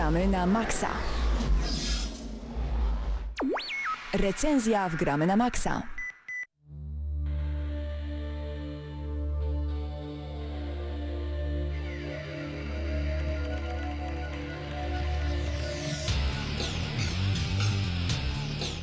[0.02, 0.88] Gramy na maksa.
[4.14, 5.82] Recenzja w Gramy na maksa.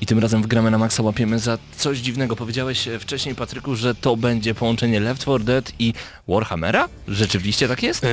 [0.08, 2.36] Tym razem w Gramy na Maxa łapiemy za coś dziwnego.
[2.36, 5.92] Powiedziałeś e, wcześniej, Patryku, że to będzie połączenie Left 4 Dead i
[6.28, 6.88] Warhammera?
[7.08, 8.02] Rzeczywiście tak jest?
[8.02, 8.08] Yy,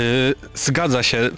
[0.56, 1.30] zgadza się.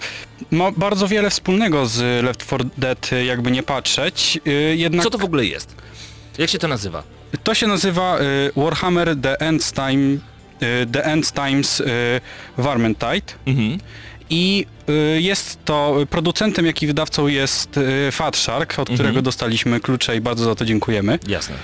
[0.50, 4.40] Ma bardzo wiele wspólnego z Left 4 Dead, y, jakby nie patrzeć.
[4.44, 5.74] Yy, jednak Co to w ogóle jest?
[6.38, 7.02] Jak się to nazywa?
[7.44, 10.18] to się nazywa y, Warhammer The End, Time,
[10.92, 11.86] The End Times y,
[12.56, 13.32] Vermintide.
[13.46, 13.78] Mhm.
[14.30, 14.66] I
[15.16, 20.16] y, jest to, producentem jak i wydawcą jest y, Fat Shark, od którego dostaliśmy klucze
[20.16, 21.18] i bardzo za to dziękujemy.
[21.28, 21.54] Jasne.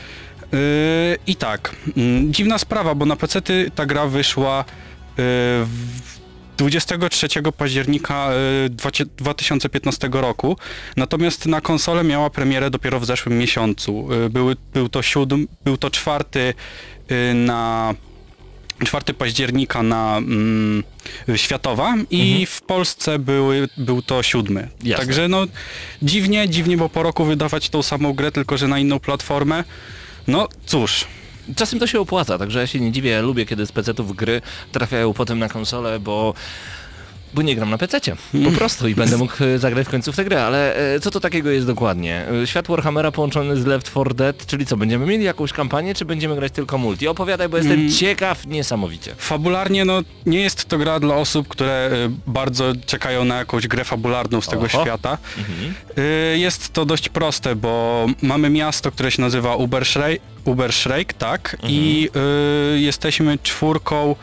[1.27, 3.41] I tak, mm, dziwna sprawa, bo na PC
[3.75, 4.65] ta gra wyszła
[5.09, 5.25] yy,
[5.65, 6.19] w
[6.57, 8.31] 23 października
[8.63, 10.57] yy, dwacie- 2015 roku,
[10.97, 14.09] natomiast na konsolę miała premierę dopiero w zeszłym miesiącu.
[14.31, 16.55] Były, był to siódm, był to czwarty
[17.35, 17.95] na
[18.87, 20.83] 4 października na mm,
[21.37, 22.47] światowa i Mhm.
[22.47, 24.69] w Polsce były, był to siódmy.
[24.83, 25.05] Jasne.
[25.07, 25.45] Także no
[26.03, 29.65] dziwnie, dziwnie, bo po roku wydawać tą samą grę, tylko że na inną platformę.
[30.27, 31.07] No cóż,
[31.57, 34.43] Czasem to się opłaca, także ja się nie dziwię, ja lubię kiedy z PC-ów gry
[34.73, 36.35] trafiają potem na konsolę, bo
[37.35, 40.17] bo nie gram na PC-cie, po prostu i będę mógł e, zagrać w końcu w
[40.17, 42.25] tę grę, ale e, co to takiego jest dokładnie?
[42.43, 46.05] E, Świat Warhammera połączony z Left 4 Dead, czyli co, będziemy mieli jakąś kampanię, czy
[46.05, 47.09] będziemy grać tylko multi?
[47.09, 49.15] Opowiadaj, bo jestem ciekaw niesamowicie.
[49.19, 51.91] fabularnie no nie jest to gra dla osób, które
[52.27, 54.83] bardzo czekają na jakąś grę fabularną z tego Oho.
[54.83, 55.19] świata.
[56.35, 59.57] Y, Jest to dość proste, bo mamy miasto, które się nazywa
[60.45, 62.09] Uberschreik, Uberschreik tak, i
[62.75, 64.17] y, jesteśmy czwórką,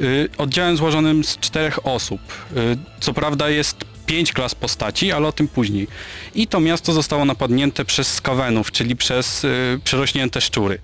[0.00, 2.20] y, oddziałem złożonym z czterech osób.
[2.56, 3.76] Y, co prawda jest
[4.06, 5.88] pięć klas postaci, ale o tym później.
[6.34, 10.78] I to miasto zostało napadnięte przez skawenów, czyli przez y, przerośnięte szczury.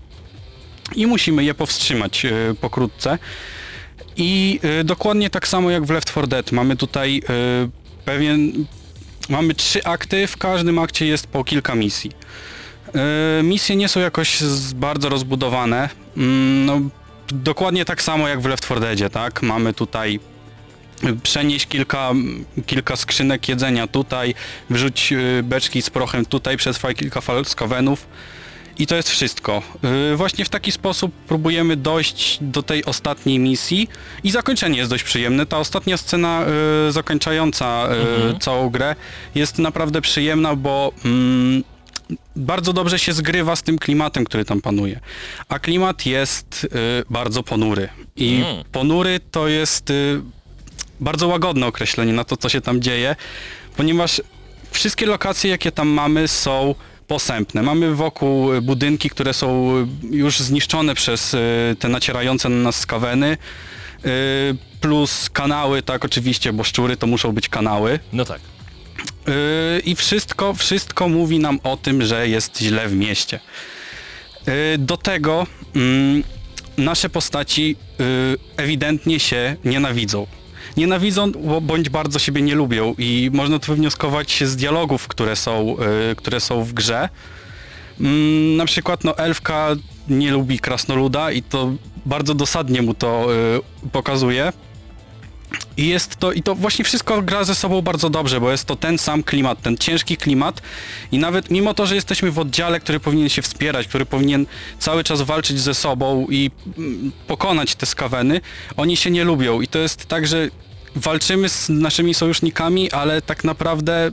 [0.95, 3.19] I musimy je powstrzymać y, pokrótce.
[4.17, 6.53] I y, dokładnie tak samo jak w Left 4 Dead.
[6.53, 7.23] Mamy tutaj
[7.65, 8.67] y, pewien...
[9.29, 12.11] Mamy trzy akty, w każdym akcie jest po kilka misji.
[12.95, 14.43] Y, misje nie są jakoś
[14.75, 15.89] bardzo rozbudowane.
[16.17, 16.81] Mm, no,
[17.29, 19.43] dokładnie tak samo jak w Left 4 Deadzie, tak?
[19.43, 20.21] Mamy tutaj
[21.05, 22.13] y, przenieść kilka,
[22.67, 24.35] kilka skrzynek jedzenia tutaj,
[24.71, 28.07] wrzuć y, beczki z prochem tutaj, przetrwaj kilka fal skawenów.
[28.79, 29.63] I to jest wszystko.
[30.11, 33.89] Yy, właśnie w taki sposób próbujemy dojść do tej ostatniej misji
[34.25, 35.47] i zakończenie jest dość przyjemne.
[35.47, 36.45] Ta ostatnia scena
[36.91, 37.89] zakończająca
[38.29, 38.97] yy, całą grę
[39.35, 41.63] jest naprawdę przyjemna, bo mm,
[42.37, 45.01] bardzo dobrze się zgrywa z tym klimatem, który tam panuje.
[45.49, 46.79] A klimat jest yy,
[47.11, 47.89] bardzo ponury.
[48.17, 48.65] I Mm.
[48.73, 50.23] ponury to jest yy,
[51.01, 53.17] bardzo łagodne określenie na to, co się tam dzieje,
[53.77, 54.23] ponieważ
[54.71, 56.75] wszystkie lokacje, jakie tam mamy, są
[57.07, 57.63] posępne.
[57.63, 59.77] Mamy wokół y, budynki, które są
[60.13, 61.39] y, już zniszczone przez y,
[61.79, 63.37] te nacierające na nas skaweny,
[64.07, 64.09] y,
[64.81, 67.99] plus kanały, tak oczywiście, bo szczury to muszą być kanały.
[68.13, 68.41] No tak.
[69.27, 69.35] Yy,
[69.85, 73.41] I wszystko, wszystko mówi nam o tym, że jest źle w mieście.
[74.47, 76.23] Yy, Do tego mm,
[76.79, 78.05] nasze postaci yy,
[78.57, 80.27] ewidentnie się nienawidzą.
[80.77, 81.33] Nienawidzą
[81.63, 85.77] bądź bardzo siebie nie lubią i można to wywnioskować z dialogów, które są,
[86.17, 87.09] które są w grze.
[88.01, 89.69] Mm, Na przykład no, elfka
[90.09, 91.73] nie lubi krasnoluda i to
[92.07, 93.27] bardzo dosadnie mu to
[93.93, 94.53] pokazuje.
[95.77, 98.77] I jest to, i to właśnie wszystko gra ze sobą bardzo dobrze, bo jest to
[98.77, 100.63] ten sam klimat, ten ciężki klimat.
[101.13, 104.47] I nawet mimo to, że jesteśmy w oddziale, który powinien się wspierać, który powinien
[104.79, 108.41] cały czas walczyć ze sobą i mm, pokonać te skaweny,
[108.77, 109.61] oni się nie lubią.
[109.61, 110.49] I to jest tak, że
[110.97, 114.11] walczymy z naszymi sojusznikami, ale tak naprawdę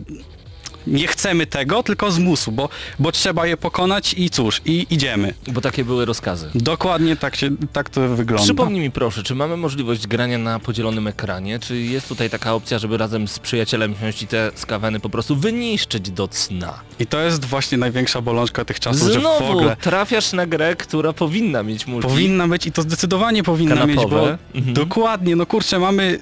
[0.88, 2.70] nie chcemy tego, tylko z musu, bo,
[3.00, 5.34] bo trzeba je pokonać i cóż, i idziemy.
[5.48, 6.50] Bo takie były rozkazy.
[6.56, 8.44] Dokładnie tak, się, tak to wygląda.
[8.44, 11.60] Przypomnij mi proszę, czy mamy możliwość grania na podzielonym ekranie?
[11.60, 15.36] Czy jest tutaj taka opcja, żeby razem z przyjacielem wziąć i te skaweny po prostu
[15.36, 16.74] wyniszczyć do cna?
[17.00, 20.76] I to jest właśnie największa bolączka tych czasów, że w Znowu ogóle trafiasz na grę,
[20.76, 22.08] która powinna mieć multi.
[22.08, 24.38] powinna być i to zdecydowanie powinna mieć, bo Kanapowe.
[24.56, 24.74] Mhm.
[24.74, 26.20] dokładnie, no kurczę, mamy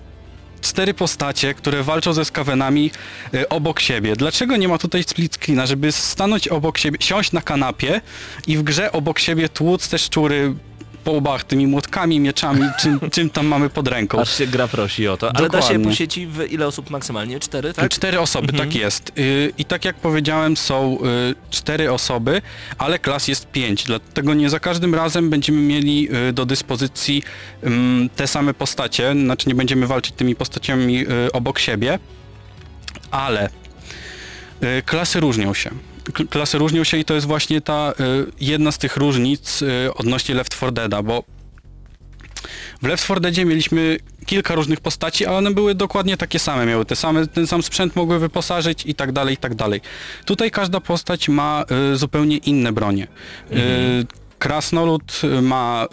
[0.62, 2.92] cztery postacie, które walczą ze skawenami
[3.34, 4.16] y, obok siebie.
[4.16, 8.02] Dlaczego nie ma tutaj split screena, żeby stanąć obok siebie, siąść na kanapie
[8.48, 10.54] i w grze obok siebie tłuc te szczury
[11.04, 14.20] po łbach tymi młotkami, mieczami, czym, czym tam mamy pod ręką.
[14.22, 15.36] Aż się gra prosi o to.
[15.36, 17.40] Ale da się po sieci w ile osób maksymalnie?
[17.40, 17.92] Cztery, tak?
[17.92, 18.70] Cztery osoby, Mhm.
[18.70, 19.12] tak jest.
[19.20, 20.98] Y, I tak jak powiedziałem, są
[21.32, 22.42] y, cztery osoby,
[22.78, 23.84] ale klas jest pięć.
[23.84, 27.24] Dlatego nie za każdym razem będziemy mieli y, do dyspozycji
[27.66, 32.00] ym, te same postacie, znaczy nie będziemy walczyć tymi postaciami obok siebie,
[33.12, 33.50] ale
[34.86, 35.70] Klasy różnią się.
[36.30, 40.36] Klasy różnią się i to jest właśnie ta y, jedna z tych różnic y, odnośnie
[40.36, 41.24] Left 4 Deada, bo
[42.82, 46.86] w Left 4 Deadzie mieliśmy kilka różnych postaci, ale one były dokładnie takie same, miały
[46.86, 49.82] te same, ten sam sprzęt mogły wyposażyć i tak dalej, i tak dalej.
[50.26, 53.08] Tutaj każda postać ma y, zupełnie inne bronie.
[53.52, 54.06] Y,
[54.40, 55.88] Krasnolud ma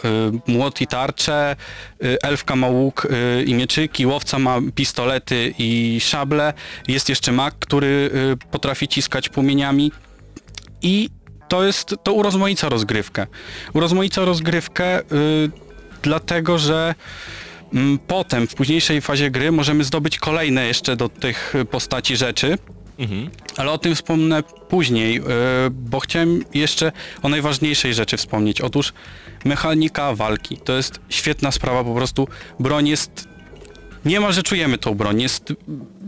[0.49, 1.57] y, młot i tarczę,
[2.05, 3.09] y, elfka ma łuk
[3.47, 6.53] i mieczyki, łowca ma pistolety i szable,
[6.89, 8.11] jest jeszcze mag, który
[8.51, 9.93] potrafi ciskać płomieniami
[10.83, 11.11] i
[11.49, 13.27] to jest, to urozmaica rozgrywkę.
[13.75, 15.05] Urozmaica rozgrywkę y,
[16.03, 16.95] dlatego, że
[17.75, 22.59] mm, potem w późniejszej fazie gry możemy zdobyć kolejne jeszcze do tych y, postaci rzeczy,
[22.99, 23.31] Mhm.
[23.57, 25.23] ale o tym wspomnę później, y,
[25.71, 28.61] bo chciałem jeszcze o najważniejszej rzeczy wspomnieć.
[28.61, 28.93] Otóż
[29.45, 30.57] mechanika walki.
[30.57, 32.29] To jest świetna sprawa, po prostu
[32.61, 33.29] broń jest...
[34.07, 35.53] Nie ma, że czujemy tą broń, jest,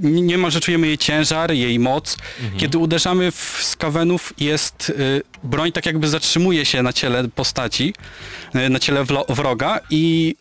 [0.01, 2.16] nie ma, że czujemy jej ciężar, jej moc.
[2.57, 7.94] Kiedy uderzamy w skawenów jest y, broń tak jakby zatrzymuje się na ciele postaci,
[8.55, 10.34] y, na ciele wroga i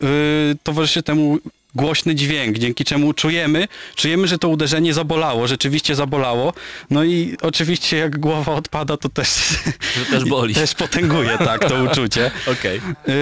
[0.52, 1.38] y, towarzyszy temu
[1.78, 6.52] głośny dźwięk, dzięki czemu czujemy, czujemy, że to uderzenie zabolało, rzeczywiście zabolało.
[6.90, 9.28] No i oczywiście jak głowa odpada, to też,
[9.98, 10.54] Że też boli.
[10.64, 12.30] też potęguje tak to uczucie.
[12.52, 12.80] Okej.
[13.06, 13.14] Yy,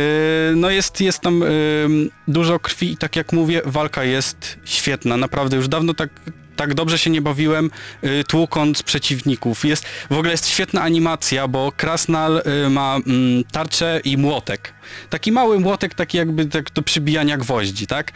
[0.56, 5.16] no jest, jest tam yy, dużo krwi i tak jak mówię, walka jest świetna.
[5.16, 6.10] Naprawdę już dawno tak,
[6.56, 7.70] tak dobrze się nie bawiłem
[8.02, 9.64] yy, tłukąc przeciwników.
[9.64, 14.74] Jest, w ogóle jest świetna animacja, bo Krasnal yy, ma mm, tarczę i młotek.
[15.10, 18.12] Taki mały młotek, taki jakby tak do przybijania gwoździ, tak?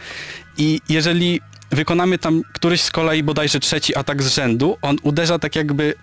[0.57, 5.55] I jeżeli wykonamy tam któryś z kolei bodajże trzeci atak z rzędu, on uderza tak
[5.55, 5.93] jakby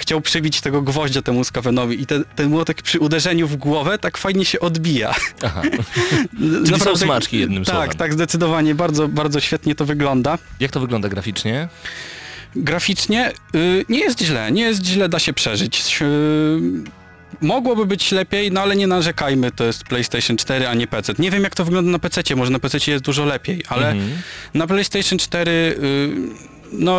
[0.00, 4.18] chciał przybić tego gwoździa temu skawenowi i ten, ten młotek przy uderzeniu w głowę tak
[4.18, 5.14] fajnie się odbija.
[5.42, 5.62] Aha.
[6.66, 7.96] Czyli są smaczki jednym tak, słowem.
[7.96, 8.74] Tak, zdecydowanie.
[8.74, 10.38] Bardzo, bardzo świetnie to wygląda.
[10.60, 11.68] Jak to wygląda graficznie?
[12.56, 15.98] Graficznie y, nie jest źle, nie jest źle, da się przeżyć.
[16.02, 17.00] Y,
[17.40, 21.12] mogłoby być lepiej, no ale nie narzekajmy, to jest PlayStation 4, a nie PC.
[21.18, 24.10] Nie wiem jak to wygląda na PC, może na PC jest dużo lepiej, ale Mhm.
[24.54, 26.10] na PlayStation 4 y,
[26.72, 26.98] no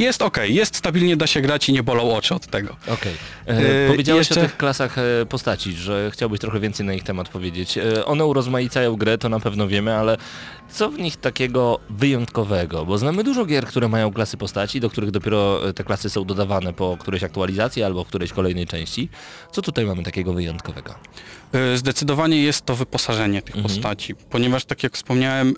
[0.00, 2.76] jest ok, jest stabilnie, da się grać i nie bolą oczy od tego.
[2.88, 3.12] Okej.
[3.46, 7.02] Yy, E, Powiedziałeś jeszcze- o tych klasach e, postaci, że chciałbyś trochę więcej na ich
[7.02, 7.78] temat powiedzieć.
[7.78, 10.16] E, One urozmaicają grę, to na pewno wiemy, ale
[10.70, 12.86] co w nich takiego wyjątkowego?
[12.86, 16.24] Bo znamy dużo gier, które mają klasy postaci, do których dopiero e, te klasy są
[16.24, 19.08] dodawane po którejś aktualizacji albo którejś kolejnej części.
[19.52, 20.94] Co tutaj mamy takiego wyjątkowego?
[21.74, 23.74] Zdecydowanie jest to wyposażenie tych Mhm.
[23.74, 25.54] postaci, ponieważ tak jak wspomniałem,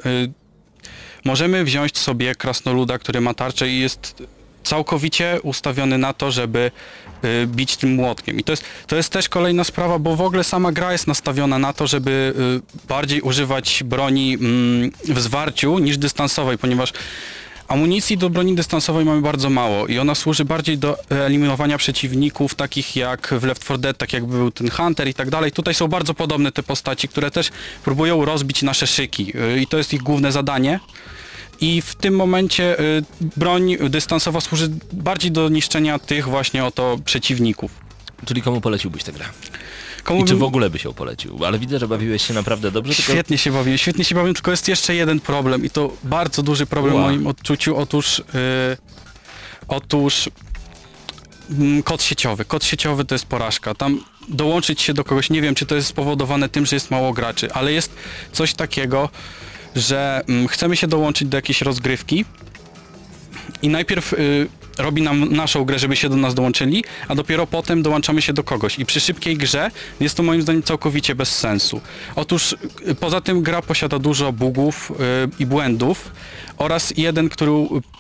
[1.25, 4.23] możemy wziąć sobie krasnoluda, który ma tarczę i jest
[4.65, 6.71] całkowicie ustawiony na to, żeby
[7.25, 8.41] y, bić tym młotkiem.
[8.41, 11.59] I to jest, to jest też kolejna sprawa, bo w ogóle sama gra jest nastawiona
[11.59, 12.35] na to, żeby
[12.85, 16.93] y, bardziej używać broni mm, w zwarciu niż dystansowej, ponieważ
[17.71, 22.97] Amunicji do broni dystansowej mamy bardzo mało i ona służy bardziej do eliminowania przeciwników, takich
[22.97, 25.53] jak w Left 4 Dead, tak jakby był ten Hunter i tak dalej.
[25.53, 27.51] Tutaj są bardzo podobne te postaci, które też
[27.85, 30.81] próbują rozbić nasze szyki y, i to jest ich główne zadanie.
[31.61, 33.03] I w tym momencie y,
[33.37, 37.71] broń dystansowa służy bardziej do niszczenia tych właśnie oto przeciwników.
[38.27, 39.25] Czyli komu poleciłbyś tę grę?
[40.11, 41.45] Komu I czy w ogóle by się polecił?
[41.45, 44.51] Ale widzę, że bawiłeś się naprawdę dobrze, tylko Świetnie się bawiłem, świetnie się bawiłem, tylko
[44.51, 47.01] jest jeszcze jeden problem i to bardzo duży problem Ła.
[47.01, 47.77] w moim odczuciu.
[47.77, 48.77] Otóż, yy,
[49.69, 50.31] otóż
[51.51, 52.45] mm, kod sieciowy.
[52.45, 53.75] Kod sieciowy to jest porażka.
[53.75, 57.13] Tam dołączyć się do kogoś, nie wiem czy to jest spowodowane tym, że jest mało
[57.13, 57.93] graczy, ale jest
[58.33, 59.09] coś takiego,
[59.77, 62.25] że mm, chcemy się dołączyć do jakiejś rozgrywki
[63.63, 64.49] i najpierw y,
[64.83, 68.45] robi nam naszą grę, żeby się do nas dołączyli, a dopiero potem dołączamy się do
[68.45, 68.79] kogoś.
[68.79, 69.71] I przy szybkiej grze
[70.01, 71.81] jest to moim zdaniem całkowicie bez sensu.
[72.17, 72.57] Otóż
[72.89, 74.95] y, poza tym gra posiada dużo bugów y,
[75.39, 76.13] i błędów
[76.61, 77.53] oraz jeden, który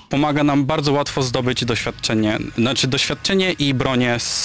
[0.08, 4.44] pomaga nam bardzo łatwo zdobyć doświadczenie, znaczy doświadczenie i bronię z,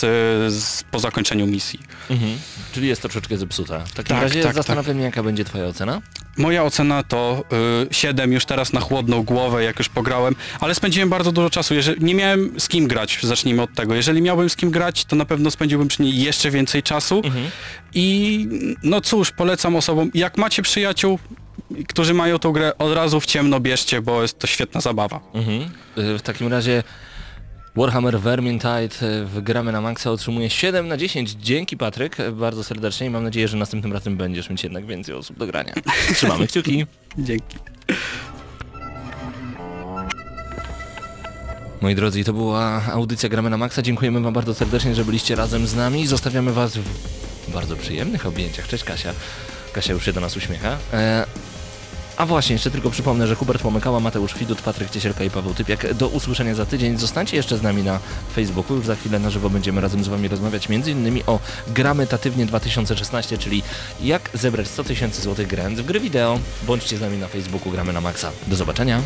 [0.54, 1.80] z, po zakończeniu misji.
[2.10, 2.38] Mhm.
[2.74, 3.80] Czyli jest troszeczkę zepsuta.
[3.80, 6.02] W takim Tak, razie tak, zastanawiam mnie, jaka będzie twoja ocena.
[6.38, 7.44] Moja ocena to
[7.92, 11.74] y, 7 już teraz na chłodną głowę, jak już pograłem, ale spędziłem bardzo dużo czasu.
[11.74, 13.96] Jeżeli, nie miałem z kim grać, zacznijmy od tego.
[13.96, 17.22] Jeżeli miałbym z kim grać, to na pewno spędziłbym przy niej jeszcze więcej czasu.
[17.94, 18.48] I
[18.84, 21.20] no cóż, polecam osobom, jak macie przyjaciół,
[21.88, 25.20] którzy mają tą grę, od razu w ciemno bierzcie, bo jest to świetna zabawa.
[25.34, 25.62] Mhm.
[25.98, 26.84] Y, W takim razie
[27.76, 31.32] Warhammer Vermintide y, w gramy na maksa otrzymuje 7 na 10.
[31.32, 35.16] Dzięki Patryk, y, bardzo serdecznie i mam nadzieję, że następnym razem będziesz mieć jednak więcej
[35.16, 35.74] osób do grania.
[36.16, 36.86] Trzymamy kciuki.
[37.18, 37.58] Dzięki.
[41.82, 43.82] Moi drodzy, to była audycja Gramy na Maxa.
[43.82, 46.08] Dziękujemy Wam bardzo serdecznie, że byliście razem z nami.
[46.08, 48.68] Zostawiamy Was w bardzo przyjemnych objęciach.
[48.68, 49.14] Cześć Kasia.
[49.74, 50.78] Kasia już się do nas uśmiecha.
[50.94, 51.26] E,
[52.18, 55.94] A właśnie, jeszcze tylko przypomnę, że Hubert Pomykała, Mateusz Widut, Patryk Ciesielka i Paweł Typiak.
[55.94, 56.98] Do usłyszenia za tydzień.
[56.98, 58.00] Zostańcie jeszcze z nami na
[58.36, 58.76] Facebooku.
[58.76, 61.24] Już za chwilę na żywo będziemy razem z Wami rozmawiać m.in.
[61.28, 63.64] o Gramy Tatywnie 2016, czyli
[64.02, 66.40] jak zebrać 100 tysięcy złotych grając w gry wideo.
[66.64, 68.32] Bądźcie z nami na Facebooku, gramy na maksa.
[68.48, 69.02] Do zobaczenia.